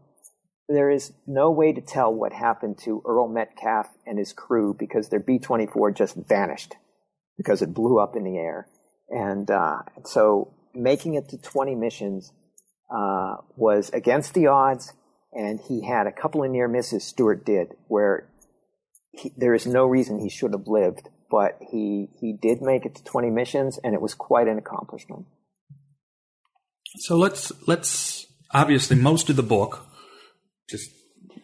[0.69, 5.09] there is no way to tell what happened to Earl Metcalf and his crew because
[5.09, 6.75] their B 24 just vanished
[7.37, 8.69] because it blew up in the air.
[9.11, 12.33] And uh, so making it to 20 missions
[12.95, 14.93] uh, was against the odds,
[15.33, 18.29] and he had a couple of near misses, Stewart did, where
[19.13, 22.95] he, there is no reason he should have lived, but he, he did make it
[22.95, 25.27] to 20 missions, and it was quite an accomplishment.
[27.01, 29.85] So let's let's obviously most of the book
[30.69, 30.91] just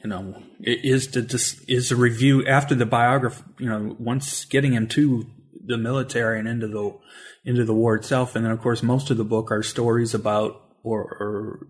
[0.03, 4.75] you know is to just is a review after the biography you know once getting
[4.75, 5.27] into
[5.71, 6.99] the military and into the
[7.45, 8.37] into the war itself.
[8.37, 11.67] And then of course most of the book are stories about or, or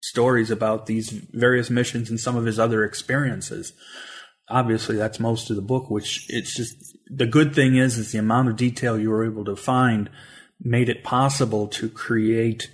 [0.00, 3.72] stories about these various missions and some of his other experiences.
[4.48, 6.74] Obviously that's most of the book which it's just
[7.06, 10.10] the good thing is is the amount of detail you were able to find
[10.60, 12.70] made it possible to create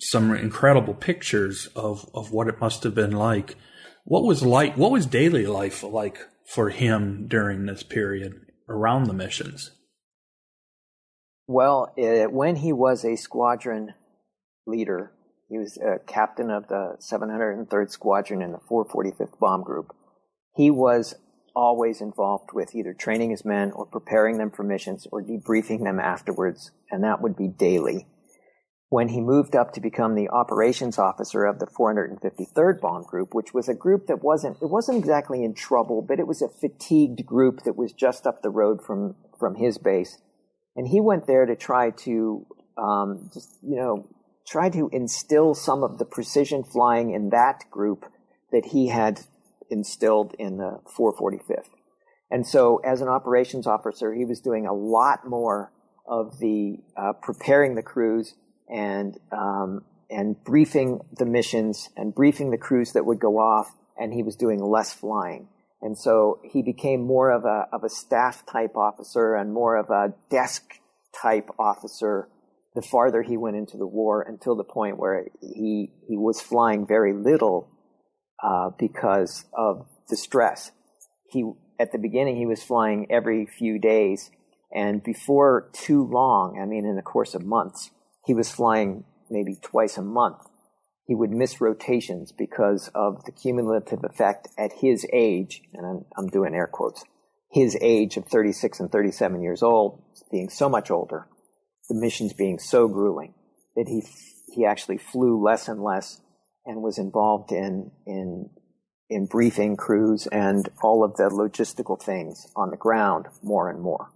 [0.00, 3.56] some incredible pictures of, of what it must have been like.
[4.04, 4.76] What was like?
[4.76, 8.34] What was daily life like for him during this period
[8.68, 9.72] around the missions?
[11.46, 13.94] Well, it, when he was a squadron
[14.66, 15.12] leader,
[15.48, 19.94] he was a captain of the 703rd Squadron in the 445th Bomb Group.
[20.54, 21.14] He was
[21.56, 25.98] always involved with either training his men or preparing them for missions or debriefing them
[25.98, 28.06] afterwards, and that would be daily
[28.90, 33.52] when he moved up to become the operations officer of the 453rd Bomb Group, which
[33.52, 37.26] was a group that wasn't, it wasn't exactly in trouble, but it was a fatigued
[37.26, 40.18] group that was just up the road from, from his base.
[40.74, 42.46] And he went there to try to,
[42.78, 44.08] um, just, you know,
[44.46, 48.06] try to instill some of the precision flying in that group
[48.52, 49.20] that he had
[49.70, 51.68] instilled in the 445th.
[52.30, 55.72] And so as an operations officer, he was doing a lot more
[56.06, 58.34] of the, uh, preparing the crews,
[58.68, 64.12] and um, and briefing the missions and briefing the crews that would go off, and
[64.12, 65.48] he was doing less flying.
[65.80, 69.90] And so he became more of a of a staff type officer and more of
[69.90, 70.64] a desk
[71.14, 72.28] type officer
[72.78, 76.86] the farther he went into the war until the point where he he was flying
[76.86, 77.68] very little
[78.40, 80.70] uh, because of the stress.
[81.28, 81.50] He
[81.80, 84.30] at the beginning he was flying every few days,
[84.72, 87.90] and before too long, I mean, in the course of months,
[88.28, 90.42] he was flying maybe twice a month.
[91.06, 96.26] He would miss rotations because of the cumulative effect at his age, and I'm, I'm
[96.28, 97.02] doing air quotes,
[97.50, 101.26] his age of 36 and 37 years old, being so much older,
[101.88, 103.32] the missions being so grueling
[103.76, 104.02] that he,
[104.54, 106.20] he actually flew less and less
[106.66, 108.50] and was involved in, in,
[109.08, 114.10] in briefing crews and all of the logistical things on the ground more and more.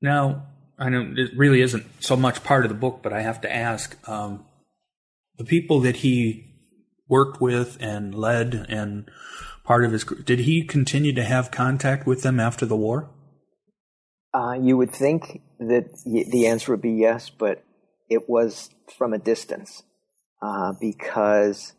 [0.00, 0.46] Now,
[0.80, 3.54] I know it really isn't so much part of the book, but I have to
[3.54, 4.46] ask um,
[5.36, 6.46] the people that he
[7.06, 9.10] worked with and led and
[9.62, 10.24] part of his group.
[10.24, 13.10] did he continue to have contact with them after the war?
[14.32, 17.62] Uh, you would think that the answer would be yes, but
[18.08, 19.82] it was from a distance
[20.40, 21.74] uh, because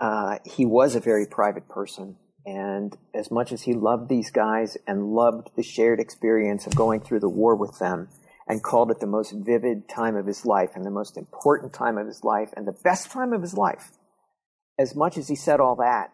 [0.00, 2.16] uh, he was a very private person.
[2.46, 7.00] And as much as he loved these guys and loved the shared experience of going
[7.00, 8.08] through the war with them
[8.48, 11.98] and called it the most vivid time of his life and the most important time
[11.98, 13.90] of his life and the best time of his life,
[14.78, 16.12] as much as he said all that,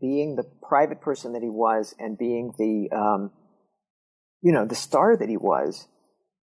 [0.00, 3.30] being the private person that he was and being the, um,
[4.42, 5.88] you know, the star that he was,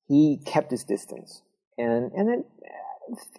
[0.07, 1.41] he kept his distance.
[1.77, 2.45] And, and it,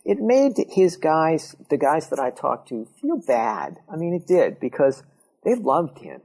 [0.05, 3.78] it made his guys, the guys that I talked to, feel bad.
[3.93, 5.03] I mean, it did because
[5.45, 6.20] they loved him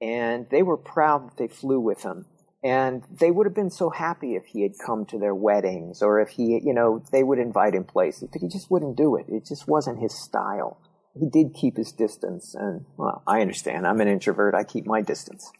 [0.00, 2.26] and they were proud that they flew with him.
[2.62, 6.20] And they would have been so happy if he had come to their weddings or
[6.20, 9.26] if he, you know, they would invite him places, but he just wouldn't do it.
[9.28, 10.78] It just wasn't his style.
[11.18, 13.86] He did keep his distance and, well, I understand.
[13.86, 14.54] I'm an introvert.
[14.54, 15.50] I keep my distance.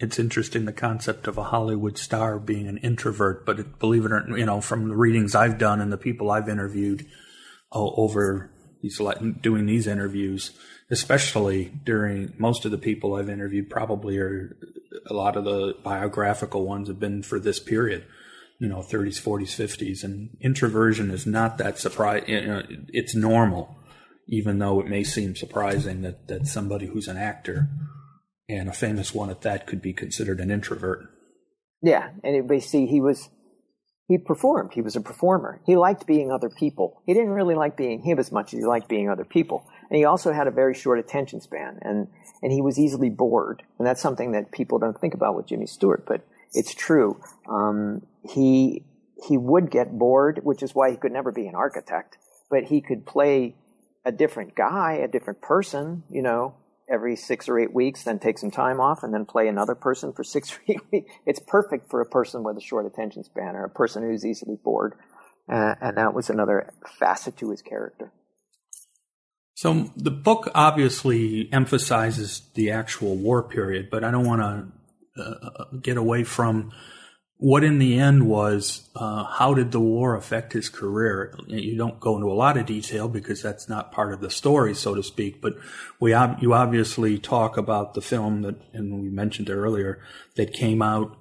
[0.00, 4.26] It's interesting the concept of a Hollywood star being an introvert, but believe it or
[4.26, 7.06] not, you know, from the readings I've done and the people I've interviewed
[7.70, 8.50] oh, over
[8.82, 9.00] these
[9.40, 10.52] doing these interviews,
[10.90, 14.56] especially during most of the people I've interviewed, probably are
[15.06, 18.04] a lot of the biographical ones have been for this period,
[18.58, 22.24] you know, 30s, 40s, 50s, and introversion is not that surprise.
[22.26, 23.76] You know, it's normal,
[24.28, 27.68] even though it may seem surprising that that somebody who's an actor
[28.48, 31.06] and a famous one at that could be considered an introvert.
[31.82, 33.30] Yeah, and it, see, he was
[34.10, 34.72] he performed.
[34.72, 35.60] He was a performer.
[35.64, 37.00] He liked being other people.
[37.06, 39.64] He didn't really like being him as much as he liked being other people.
[39.88, 42.08] And he also had a very short attention span and,
[42.42, 43.62] and he was easily bored.
[43.78, 47.22] And that's something that people don't think about with Jimmy Stewart, but it's true.
[47.48, 48.82] Um, he,
[49.28, 52.18] he would get bored, which is why he could never be an architect,
[52.50, 53.54] but he could play
[54.04, 56.56] a different guy, a different person, you know,
[56.90, 60.12] every six or eight weeks, then take some time off and then play another person
[60.12, 61.12] for six or eight weeks.
[61.26, 64.56] It's perfect for a person with a short attention span or a person who's easily
[64.62, 64.94] bored.
[65.48, 68.12] Uh, and that was another facet to his character.
[69.54, 75.34] So the book obviously emphasizes the actual war period, but I don't want to uh,
[75.42, 76.72] uh, get away from
[77.40, 81.34] what in the end was uh, how did the war affect his career?
[81.46, 84.74] You don't go into a lot of detail because that's not part of the story,
[84.74, 85.40] so to speak.
[85.40, 85.54] But
[85.98, 90.02] we you obviously talk about the film that, and we mentioned earlier,
[90.36, 91.16] that came out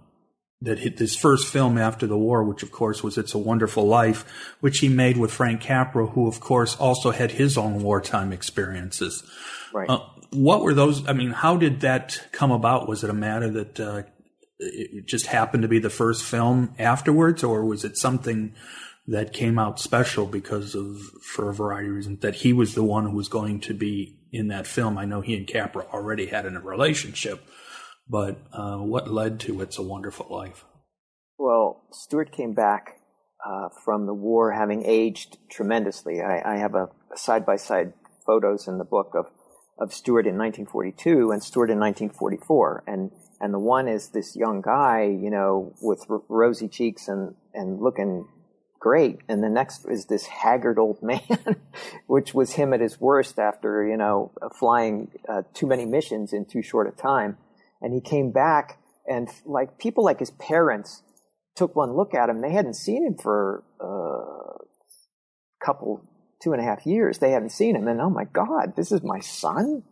[0.62, 3.88] that hit his first film after the war, which of course was It's a Wonderful
[3.88, 4.26] Life,
[4.60, 9.24] which he made with Frank Capra, who of course also had his own wartime experiences.
[9.74, 9.90] Right.
[9.90, 10.02] Uh,
[10.32, 11.08] what were those?
[11.08, 12.90] I mean, how did that come about?
[12.90, 14.02] Was it a matter that uh,
[14.60, 18.54] it just happened to be the first film afterwards, or was it something
[19.08, 22.84] that came out special because of, for a variety of reasons, that he was the
[22.84, 24.98] one who was going to be in that film?
[24.98, 27.42] I know he and Capra already had a relationship,
[28.08, 30.66] but uh, what led to It's a Wonderful Life?
[31.38, 33.00] Well, Stewart came back
[33.46, 36.22] uh, from the war having aged tremendously.
[36.22, 37.94] I, I have a side by side
[38.26, 39.28] photos in the book of,
[39.80, 42.84] of Stewart in 1942 and Stewart in 1944.
[42.86, 43.12] And
[43.42, 47.82] and the one is this young guy, you know, with r- rosy cheeks and and
[47.82, 48.28] looking
[48.80, 51.56] great, and the next is this haggard old man,
[52.08, 56.46] which was him at his worst after you know flying uh, too many missions in
[56.46, 57.38] too short a time,
[57.82, 61.02] and he came back and like people like his parents
[61.56, 62.42] took one look at him.
[62.42, 64.58] They hadn't seen him for a uh,
[65.66, 66.04] couple
[66.42, 67.20] two and a half years.
[67.20, 69.84] They hadn't seen him, and oh my God, this is my son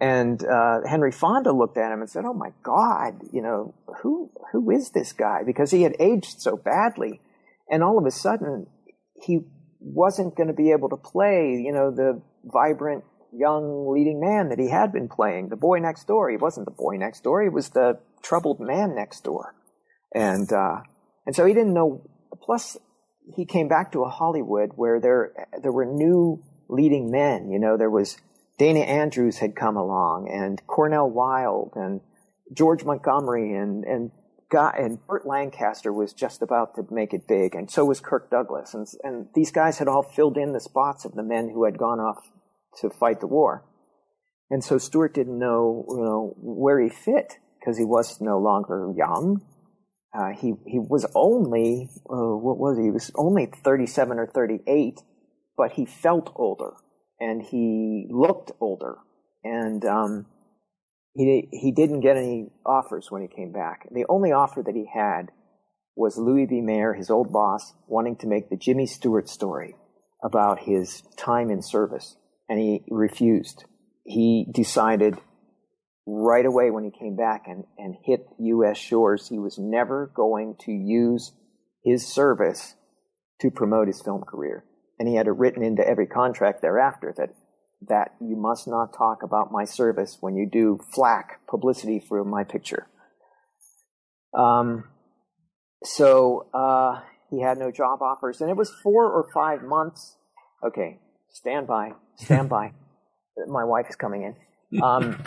[0.00, 4.30] and uh, Henry Fonda looked at him and said, "Oh my God, you know who
[4.52, 7.20] who is this guy?" Because he had aged so badly,
[7.70, 8.66] and all of a sudden
[9.22, 9.40] he
[9.80, 14.58] wasn't going to be able to play, you know, the vibrant young leading man that
[14.58, 16.30] he had been playing, the boy next door.
[16.30, 19.54] He wasn't the boy next door; he was the troubled man next door,
[20.14, 20.80] and uh,
[21.24, 22.02] and so he didn't know.
[22.42, 22.76] Plus,
[23.34, 25.32] he came back to a Hollywood where there
[25.62, 27.50] there were new leading men.
[27.50, 28.18] You know, there was
[28.58, 32.00] Dana Andrews had come along and Cornel Wilde and
[32.56, 34.10] George Montgomery and, and
[34.52, 38.74] and Burt Lancaster was just about to make it big, and so was Kirk Douglas,
[38.74, 41.78] and and these guys had all filled in the spots of the men who had
[41.78, 42.30] gone off
[42.80, 43.64] to fight the war,
[44.48, 48.92] and so Stewart didn't know you know where he fit because he was no longer
[48.96, 49.42] young.
[50.16, 52.84] Uh, he he was only uh, what was he?
[52.84, 55.00] He was only thirty seven or thirty eight,
[55.56, 56.74] but he felt older
[57.20, 58.96] and he looked older,
[59.44, 60.26] and um,
[61.14, 63.88] he he didn't get any offers when he came back.
[63.90, 65.30] The only offer that he had
[65.94, 66.60] was Louis B.
[66.60, 69.76] Mayer, his old boss, wanting to make the Jimmy Stewart story
[70.22, 72.16] about his time in service,
[72.48, 73.64] and he refused.
[74.04, 75.18] He decided
[76.06, 78.78] right away when he came back and, and hit U.S.
[78.78, 81.32] shores, he was never going to use
[81.82, 82.74] his service
[83.40, 84.64] to promote his film career
[84.98, 87.34] and he had it written into every contract thereafter that
[87.88, 92.42] that you must not talk about my service when you do flack publicity for my
[92.42, 92.86] picture.
[94.34, 94.84] Um,
[95.84, 100.16] so uh, he had no job offers, and it was four or five months.
[100.64, 102.72] Okay, stand by, stand by.
[103.46, 104.82] My wife is coming in.
[104.82, 105.22] Um,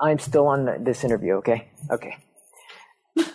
[0.00, 1.34] I'm still on the, this interview.
[1.34, 2.16] Okay, okay.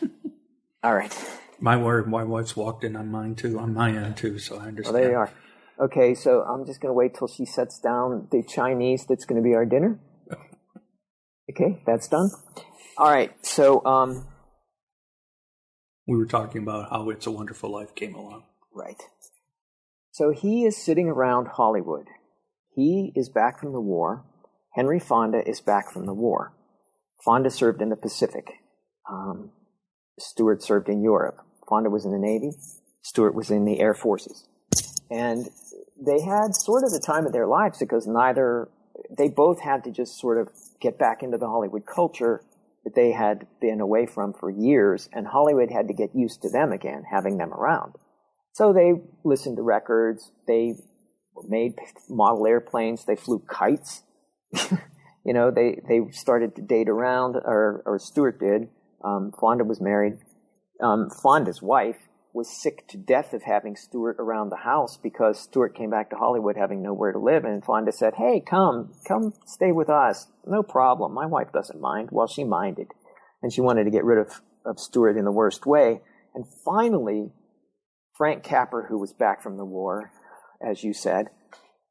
[0.84, 1.16] All right.
[1.60, 4.66] My word, my wife's walked in on mine too, on my end too, so I
[4.66, 4.96] understand.
[4.96, 5.32] Well, there you are.
[5.82, 9.42] Okay, so I'm just going to wait till she sets down the Chinese that's going
[9.42, 10.00] to be our dinner.
[11.50, 12.30] Okay, that's done.
[12.98, 14.28] All right, so um,
[16.08, 18.44] we were talking about how It's a Wonderful Life came along.
[18.74, 19.02] Right.
[20.12, 22.06] So he is sitting around Hollywood.
[22.76, 24.26] He is back from the war.
[24.76, 26.54] Henry Fonda is back from the war.
[27.26, 28.46] Fonda served in the Pacific.
[29.10, 29.52] Um,
[30.20, 31.38] Stewart served in Europe.
[31.68, 32.52] Fonda was in the Navy.
[33.02, 34.48] Stewart was in the Air Forces.
[35.12, 35.50] And
[36.00, 38.70] they had sort of the time of their lives because neither,
[39.16, 40.48] they both had to just sort of
[40.80, 42.42] get back into the Hollywood culture
[42.86, 46.50] that they had been away from for years, and Hollywood had to get used to
[46.50, 47.94] them again, having them around.
[48.54, 48.94] So they
[49.24, 50.76] listened to records, they
[51.48, 51.74] made
[52.10, 54.02] model airplanes, they flew kites.
[55.26, 58.70] you know, they, they started to date around, or, or Stewart did.
[59.04, 60.14] Um, Fonda was married.
[60.82, 61.98] Um, Fonda's wife
[62.34, 66.16] was sick to death of having Stewart around the house because Stewart came back to
[66.16, 67.44] Hollywood having nowhere to live.
[67.44, 70.28] And Fonda said, Hey, come, come stay with us.
[70.46, 71.14] No problem.
[71.14, 72.10] My wife doesn't mind.
[72.12, 72.88] Well, she minded.
[73.42, 76.02] And she wanted to get rid of, of Stewart in the worst way.
[76.34, 77.32] And finally,
[78.16, 80.12] Frank Capra, who was back from the war,
[80.66, 81.28] as you said,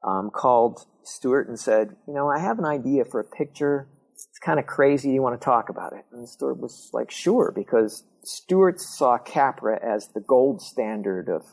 [0.07, 3.89] um, called Stewart and said, "You know, I have an idea for a picture.
[4.29, 5.11] It's kind of crazy.
[5.11, 9.79] You want to talk about it?" And Stewart was like, "Sure," because Stewart saw Capra
[9.83, 11.45] as the gold standard of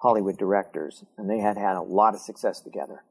[0.00, 3.04] Hollywood directors, and they had had a lot of success together.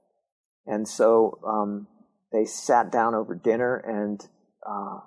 [0.65, 1.87] And so um,
[2.31, 4.27] they sat down over dinner, and
[4.67, 4.99] uh,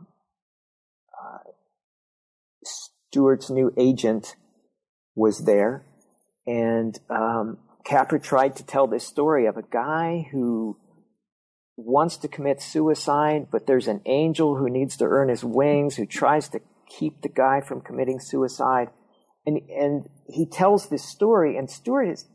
[1.23, 1.39] uh,
[2.65, 4.37] Stewart's new agent
[5.15, 5.85] was there,
[6.47, 10.79] and um, Capra tried to tell this story of a guy who
[11.77, 16.07] wants to commit suicide, but there's an angel who needs to earn his wings, who
[16.07, 18.89] tries to keep the guy from committing suicide.
[19.47, 22.27] And, and he tells this story, and Stewart is,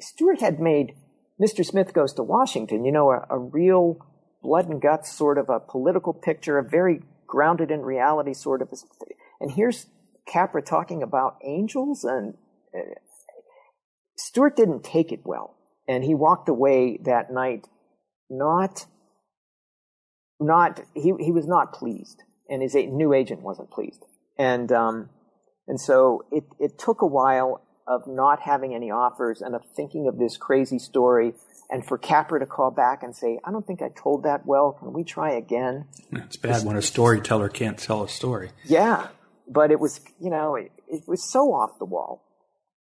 [0.00, 0.94] Stewart had made
[1.40, 1.64] Mr.
[1.64, 3.98] Smith Goes to Washington, you know, a, a real
[4.42, 8.68] blood and guts sort of a political picture, a very grounded in reality sort of.
[9.40, 9.86] And here's
[10.26, 12.34] Capra talking about angels, and
[12.74, 12.94] uh,
[14.16, 15.56] Stewart didn't take it well,
[15.88, 17.66] and he walked away that night
[18.30, 18.86] not
[20.40, 24.04] not he he was not pleased, and his new agent wasn't pleased,
[24.38, 25.08] and um,
[25.66, 30.08] and so it it took a while of not having any offers and of thinking
[30.08, 31.32] of this crazy story
[31.70, 34.72] and for Capra to call back and say, I don't think I told that well.
[34.72, 35.86] Can we try again?
[36.12, 38.50] It's bad when a storyteller can't tell a story.
[38.64, 39.08] Yeah.
[39.48, 42.22] But it was, you know, it, it was so off the wall.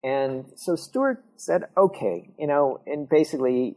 [0.03, 3.77] And so Stewart said, okay, you know, and basically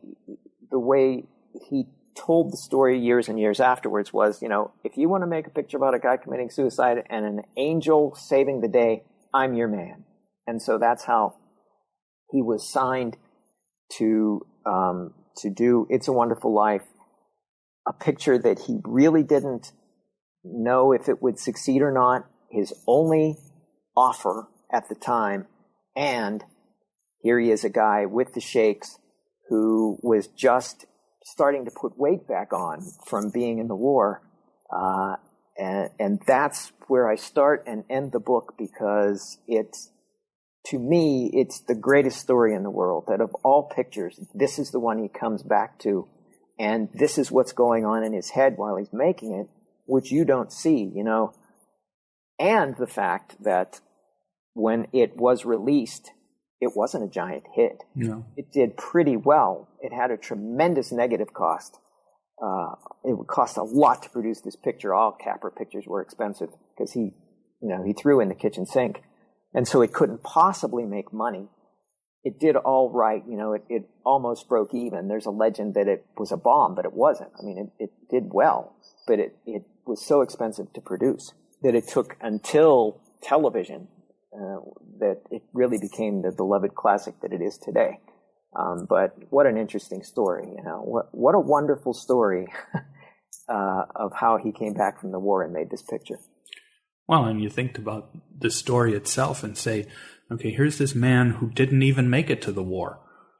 [0.70, 1.24] the way
[1.70, 1.86] he
[2.16, 5.45] told the story years and years afterwards was, you know, if you want to make
[5.45, 9.03] a picture about a guy committing suicide and an angel saving the day,
[9.34, 10.03] I'm your man.
[10.47, 11.36] And so that's how
[12.32, 13.18] he was signed
[13.97, 16.84] to um, to do "It's a Wonderful Life,"
[17.88, 19.72] a picture that he really didn't
[20.43, 22.26] know if it would succeed or not.
[22.49, 23.38] His only
[23.95, 25.47] offer at the time,
[25.95, 26.43] and
[27.22, 28.97] here he is, a guy with the shakes
[29.49, 30.86] who was just
[31.32, 34.22] starting to put weight back on from being in the war.
[34.72, 35.16] Uh,
[35.58, 39.92] and, and that's where I start and end the book because it's,
[40.68, 44.72] to me, it's the greatest story in the world that of all pictures, this is
[44.72, 46.08] the one he comes back to.
[46.60, 49.48] And this is what's going on in his head while he's making it,
[49.86, 51.34] which you don't see, you know.
[52.40, 53.82] And the fact that
[54.54, 56.12] when it was released,
[56.60, 57.84] it wasn't a giant hit.
[57.95, 58.26] No.
[58.36, 59.68] It did pretty well.
[59.82, 61.78] It had a tremendous negative cost.
[62.41, 64.93] Uh, it would cost a lot to produce this picture.
[64.93, 67.14] All Capra pictures were expensive because he,
[67.62, 69.01] you know, he threw in the kitchen sink.
[69.53, 71.47] And so it couldn't possibly make money.
[72.24, 73.24] It did all right.
[73.28, 75.08] You know, it, it almost broke even.
[75.08, 77.32] There's a legend that it was a bomb, but it wasn't.
[77.39, 81.76] I mean, it, it did well, but it, it was so expensive to produce that
[81.76, 83.88] it took until television
[84.38, 84.60] uh,
[85.00, 88.00] that it really became the beloved classic that it is today.
[88.56, 92.48] Um, but what an interesting story, you know, what, what a wonderful story
[93.50, 96.20] uh, of how he came back from the war and made this picture.
[97.08, 99.88] Well, and you think about the story itself and say,
[100.32, 103.00] okay, here's this man who didn't even make it to the war.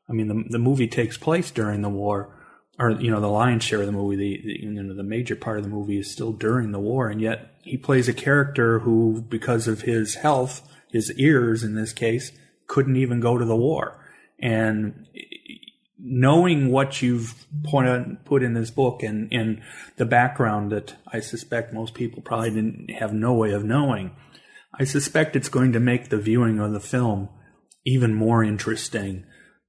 [0.10, 2.34] I mean, the, the movie takes place during the war,
[2.80, 5.36] or you know, the lion's share of the movie, the, the you know, the major
[5.36, 8.80] part of the movie is still during the war, and yet he plays a character
[8.80, 10.62] who, because of his health,
[10.92, 12.32] his ears in this case,
[12.68, 14.04] couldn't even go to the war.
[14.40, 15.08] And
[16.00, 19.64] knowing what you've put in this book and, in
[19.98, 24.16] the background that I suspect most people probably didn't have no way of knowing,
[24.74, 27.30] I suspect it's going to make the viewing of the film
[27.86, 29.26] even more interesting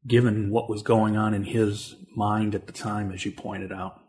[0.07, 4.01] given what was going on in his mind at the time, as you pointed out.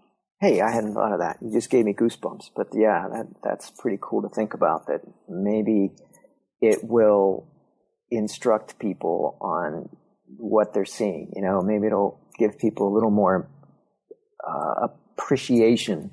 [0.42, 1.38] Hey, I hadn't thought of that.
[1.42, 2.52] You just gave me goosebumps.
[2.56, 5.92] But yeah, that, that's pretty cool to think about that maybe
[6.62, 7.48] it will
[8.12, 9.90] instruct people on
[10.38, 11.32] what they're seeing.
[11.36, 13.50] You know, maybe it'll give people a little more
[14.48, 14.88] uh,
[15.18, 16.12] appreciation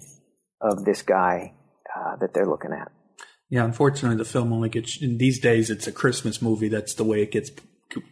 [0.61, 1.53] of this guy
[1.95, 2.91] uh, that they're looking at.
[3.49, 5.71] Yeah, unfortunately, the film only gets in these days.
[5.71, 6.69] It's a Christmas movie.
[6.69, 7.51] That's the way it gets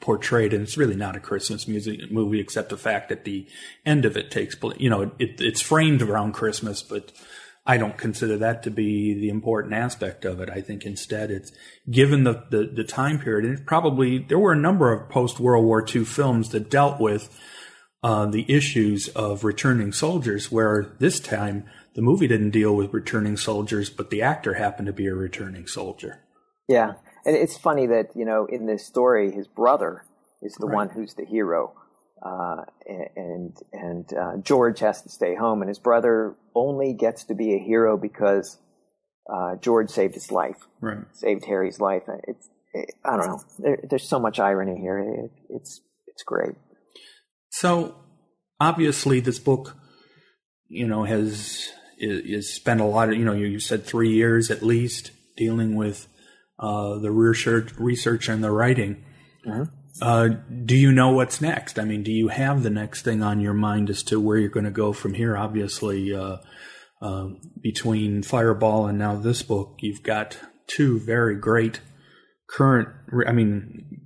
[0.01, 3.49] portrayed, and it's really not a Christmas music movie, except the fact that the
[3.85, 4.79] end of it takes place.
[4.79, 7.11] You know, it, it's framed around Christmas, but
[7.67, 10.51] I don't consider that to be the important aspect of it.
[10.51, 11.51] I think instead it's
[11.91, 15.65] given the, the, the time period, and probably there were a number of post World
[15.65, 17.35] War II films that dealt with
[18.03, 23.37] uh, the issues of returning soldiers, where this time the movie didn't deal with returning
[23.37, 26.21] soldiers, but the actor happened to be a returning soldier.
[26.69, 26.95] Yeah.
[27.25, 30.05] And it's funny that, you know, in this story, his brother
[30.43, 30.75] is the right.
[30.75, 31.73] one who's the hero.
[32.25, 32.65] Uh,
[33.17, 37.55] and and uh, George has to stay home, and his brother only gets to be
[37.55, 38.59] a hero because
[39.33, 41.05] uh, George saved his life, right?
[41.13, 42.05] Saved Harry's life.
[42.27, 42.49] It's
[43.05, 43.41] I don't know.
[43.59, 44.99] There, there's so much irony here.
[44.99, 46.55] It, it's it's great.
[47.51, 47.95] So
[48.59, 49.77] obviously, this book,
[50.69, 51.69] you know, has
[51.99, 55.77] is, spent a lot of you know you, you said three years at least dealing
[55.77, 56.09] with
[56.59, 59.05] uh, the research research and the writing.
[59.47, 59.65] Mm-hmm.
[60.03, 60.29] Uh,
[60.65, 61.79] do you know what's next?
[61.79, 64.49] I mean, do you have the next thing on your mind as to where you're
[64.49, 65.37] going to go from here?
[65.37, 66.39] Obviously, uh,
[67.01, 67.29] uh,
[67.61, 71.81] between Fireball and now this book, you've got two very great
[72.49, 72.89] current,
[73.27, 74.01] I mean,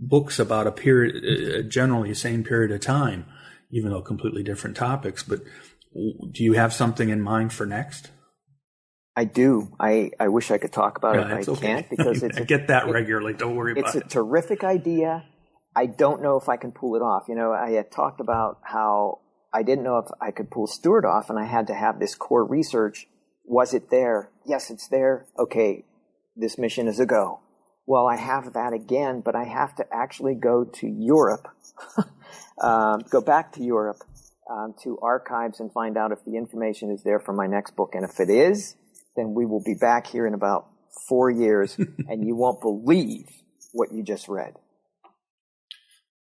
[0.00, 3.26] books about a period, uh, generally the same period of time,
[3.70, 5.22] even though completely different topics.
[5.22, 5.40] But
[5.92, 8.10] do you have something in mind for next?
[9.16, 9.74] I do.
[9.78, 11.26] I, I wish I could talk about it.
[11.26, 11.66] I okay.
[11.66, 12.38] can't because it's.
[12.38, 13.34] I get that it, regularly.
[13.34, 14.02] Don't worry about it.
[14.02, 15.24] It's a terrific idea.
[15.74, 17.24] I don't know if I can pull it off.
[17.28, 19.20] You know, I had talked about how
[19.52, 22.14] I didn't know if I could pull Stewart off, and I had to have this
[22.14, 23.06] core research.
[23.44, 24.30] Was it there?
[24.46, 25.26] Yes, it's there.
[25.38, 25.84] Okay,
[26.36, 27.40] this mission is a go.
[27.86, 31.48] Well, I have that again, but I have to actually go to Europe,
[32.62, 34.04] um, go back to Europe,
[34.48, 37.94] um, to archives and find out if the information is there for my next book.
[37.94, 38.76] And if it is,
[39.16, 40.66] then we will be back here in about
[41.08, 41.76] four years
[42.08, 43.26] and you won't believe
[43.72, 44.54] what you just read.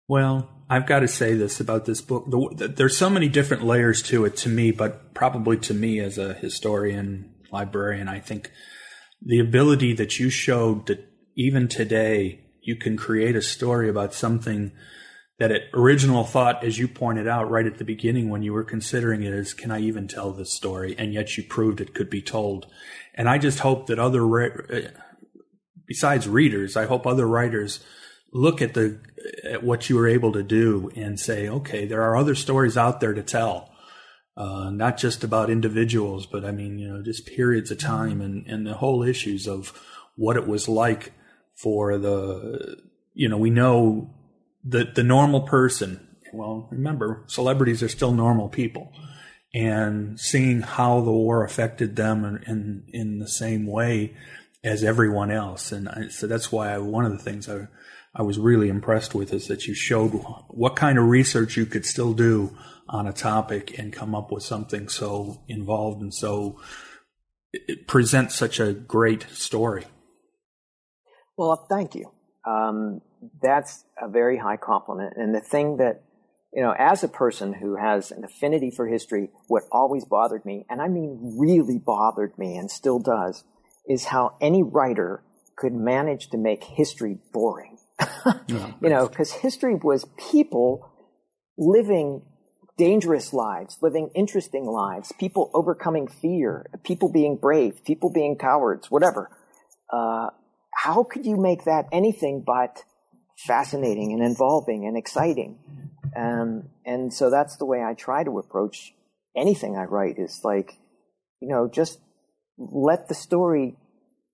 [0.07, 2.25] Well, I've got to say this about this book.
[2.57, 6.35] There's so many different layers to it to me, but probably to me as a
[6.35, 8.51] historian, librarian, I think
[9.21, 14.71] the ability that you showed that even today you can create a story about something
[15.37, 18.63] that it original thought, as you pointed out right at the beginning when you were
[18.63, 20.95] considering it, is can I even tell this story?
[20.97, 22.67] And yet you proved it could be told.
[23.13, 24.91] And I just hope that other, uh,
[25.85, 27.83] besides readers, I hope other writers
[28.31, 28.99] look at the
[29.43, 32.99] at what you were able to do and say, okay, there are other stories out
[32.99, 33.71] there to tell.
[34.37, 38.45] Uh, not just about individuals, but I mean, you know, just periods of time and,
[38.47, 39.81] and the whole issues of
[40.17, 41.13] what it was like
[41.55, 42.81] for the,
[43.13, 44.13] you know, we know
[44.65, 46.01] the the normal person.
[46.33, 48.91] Well, remember, celebrities are still normal people,
[49.53, 54.15] and seeing how the war affected them in in, in the same way
[54.63, 57.67] as everyone else, and I, so that's why I, one of the things I
[58.15, 60.11] I was really impressed with is that you showed
[60.47, 62.57] what kind of research you could still do
[62.87, 66.59] on a topic and come up with something so involved and so
[67.51, 69.85] it presents such a great story.
[71.37, 72.11] Well, thank you.
[72.45, 73.01] Um,
[73.41, 75.13] that's a very high compliment.
[75.17, 76.03] And the thing that,
[76.53, 80.65] you know, as a person who has an affinity for history, what always bothered me,
[80.69, 83.43] and I mean really bothered me and still does,
[83.87, 85.23] is how any writer
[85.55, 87.77] could manage to make history boring.
[88.47, 88.71] yeah.
[88.81, 90.91] You know, because history was people
[91.57, 92.23] living
[92.77, 99.29] dangerous lives, living interesting lives, people overcoming fear, people being brave, people being cowards, whatever.
[99.91, 100.29] Uh,
[100.73, 102.83] how could you make that anything but
[103.37, 105.59] fascinating and involving and exciting?
[106.15, 108.93] Um, and so that's the way I try to approach
[109.35, 110.77] anything I write is like,
[111.41, 111.99] you know, just
[112.57, 113.75] let the story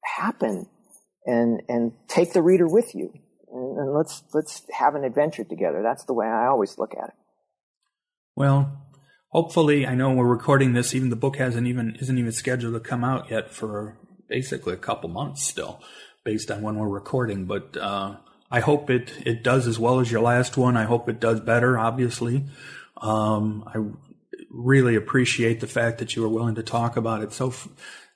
[0.03, 0.67] happen
[1.25, 3.11] and, and take the reader with you.
[3.51, 5.81] And, and let's, let's have an adventure together.
[5.83, 7.15] That's the way I always look at it.
[8.35, 8.71] Well,
[9.29, 10.95] hopefully, I know we're recording this.
[10.95, 13.97] Even the book hasn't even isn't even scheduled to come out yet for
[14.29, 15.81] basically a couple months still
[16.23, 17.45] based on when we're recording.
[17.45, 18.17] But uh,
[18.51, 20.75] I hope it it does as well as your last one.
[20.75, 21.79] I hope it does better.
[21.79, 22.43] Obviously,
[22.97, 23.81] um, I
[24.49, 27.53] really appreciate the fact that you were willing to talk about it so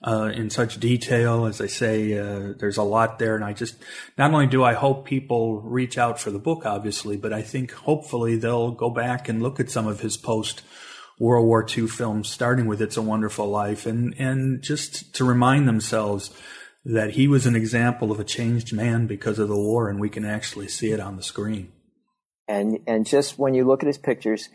[0.06, 1.46] uh, in such detail.
[1.46, 3.76] As I say, uh, there's a lot there, and I just
[4.18, 7.72] not only do I hope people reach out for the book, obviously, but I think
[7.72, 10.62] hopefully they'll go back and look at some of his post.
[11.18, 15.66] World War II films, starting with "It's a Wonderful Life," and and just to remind
[15.66, 16.30] themselves
[16.86, 20.10] that he was an example of a changed man because of the war, and we
[20.10, 21.72] can actually see it on the screen.
[22.48, 24.50] And and just when you look at his pictures,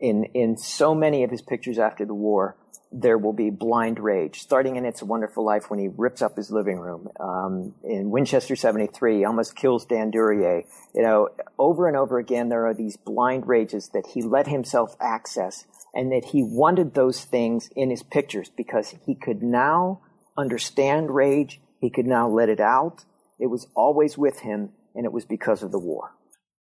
[0.00, 2.56] in in so many of his pictures after the war,
[2.90, 4.40] there will be blind rage.
[4.40, 7.08] Starting in It's a Wonderful Life when he rips up his living room.
[7.20, 10.62] Um, in Winchester 73, he almost kills Dan Duryea.
[10.94, 14.96] You know, over and over again, there are these blind rages that he let himself
[14.98, 20.00] access and that he wanted those things in his pictures because he could now
[20.38, 23.04] understand rage he could now let it out.
[23.38, 26.12] It was always with him, and it was because of the war.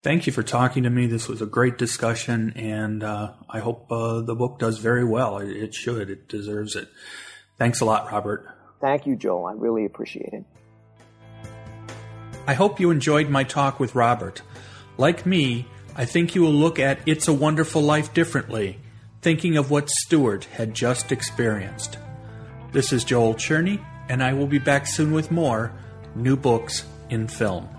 [0.04, 1.06] Thank you for talking to me.
[1.06, 5.38] This was a great discussion, and uh, I hope uh, the book does very well.
[5.38, 6.10] It should.
[6.10, 6.90] It deserves it.
[7.60, 8.48] Thanks a lot, Robert.
[8.80, 9.46] Thank you, Joel.
[9.46, 10.44] I really appreciate it.
[12.48, 14.42] I hope you enjoyed my talk with Robert.
[14.98, 18.80] Like me, I think you will look at It's a Wonderful Life differently,
[19.22, 22.00] thinking of what Stewart had just experienced.
[22.72, 25.72] This is Joel Cherney and I will be back soon with more
[26.16, 27.70] new books in film.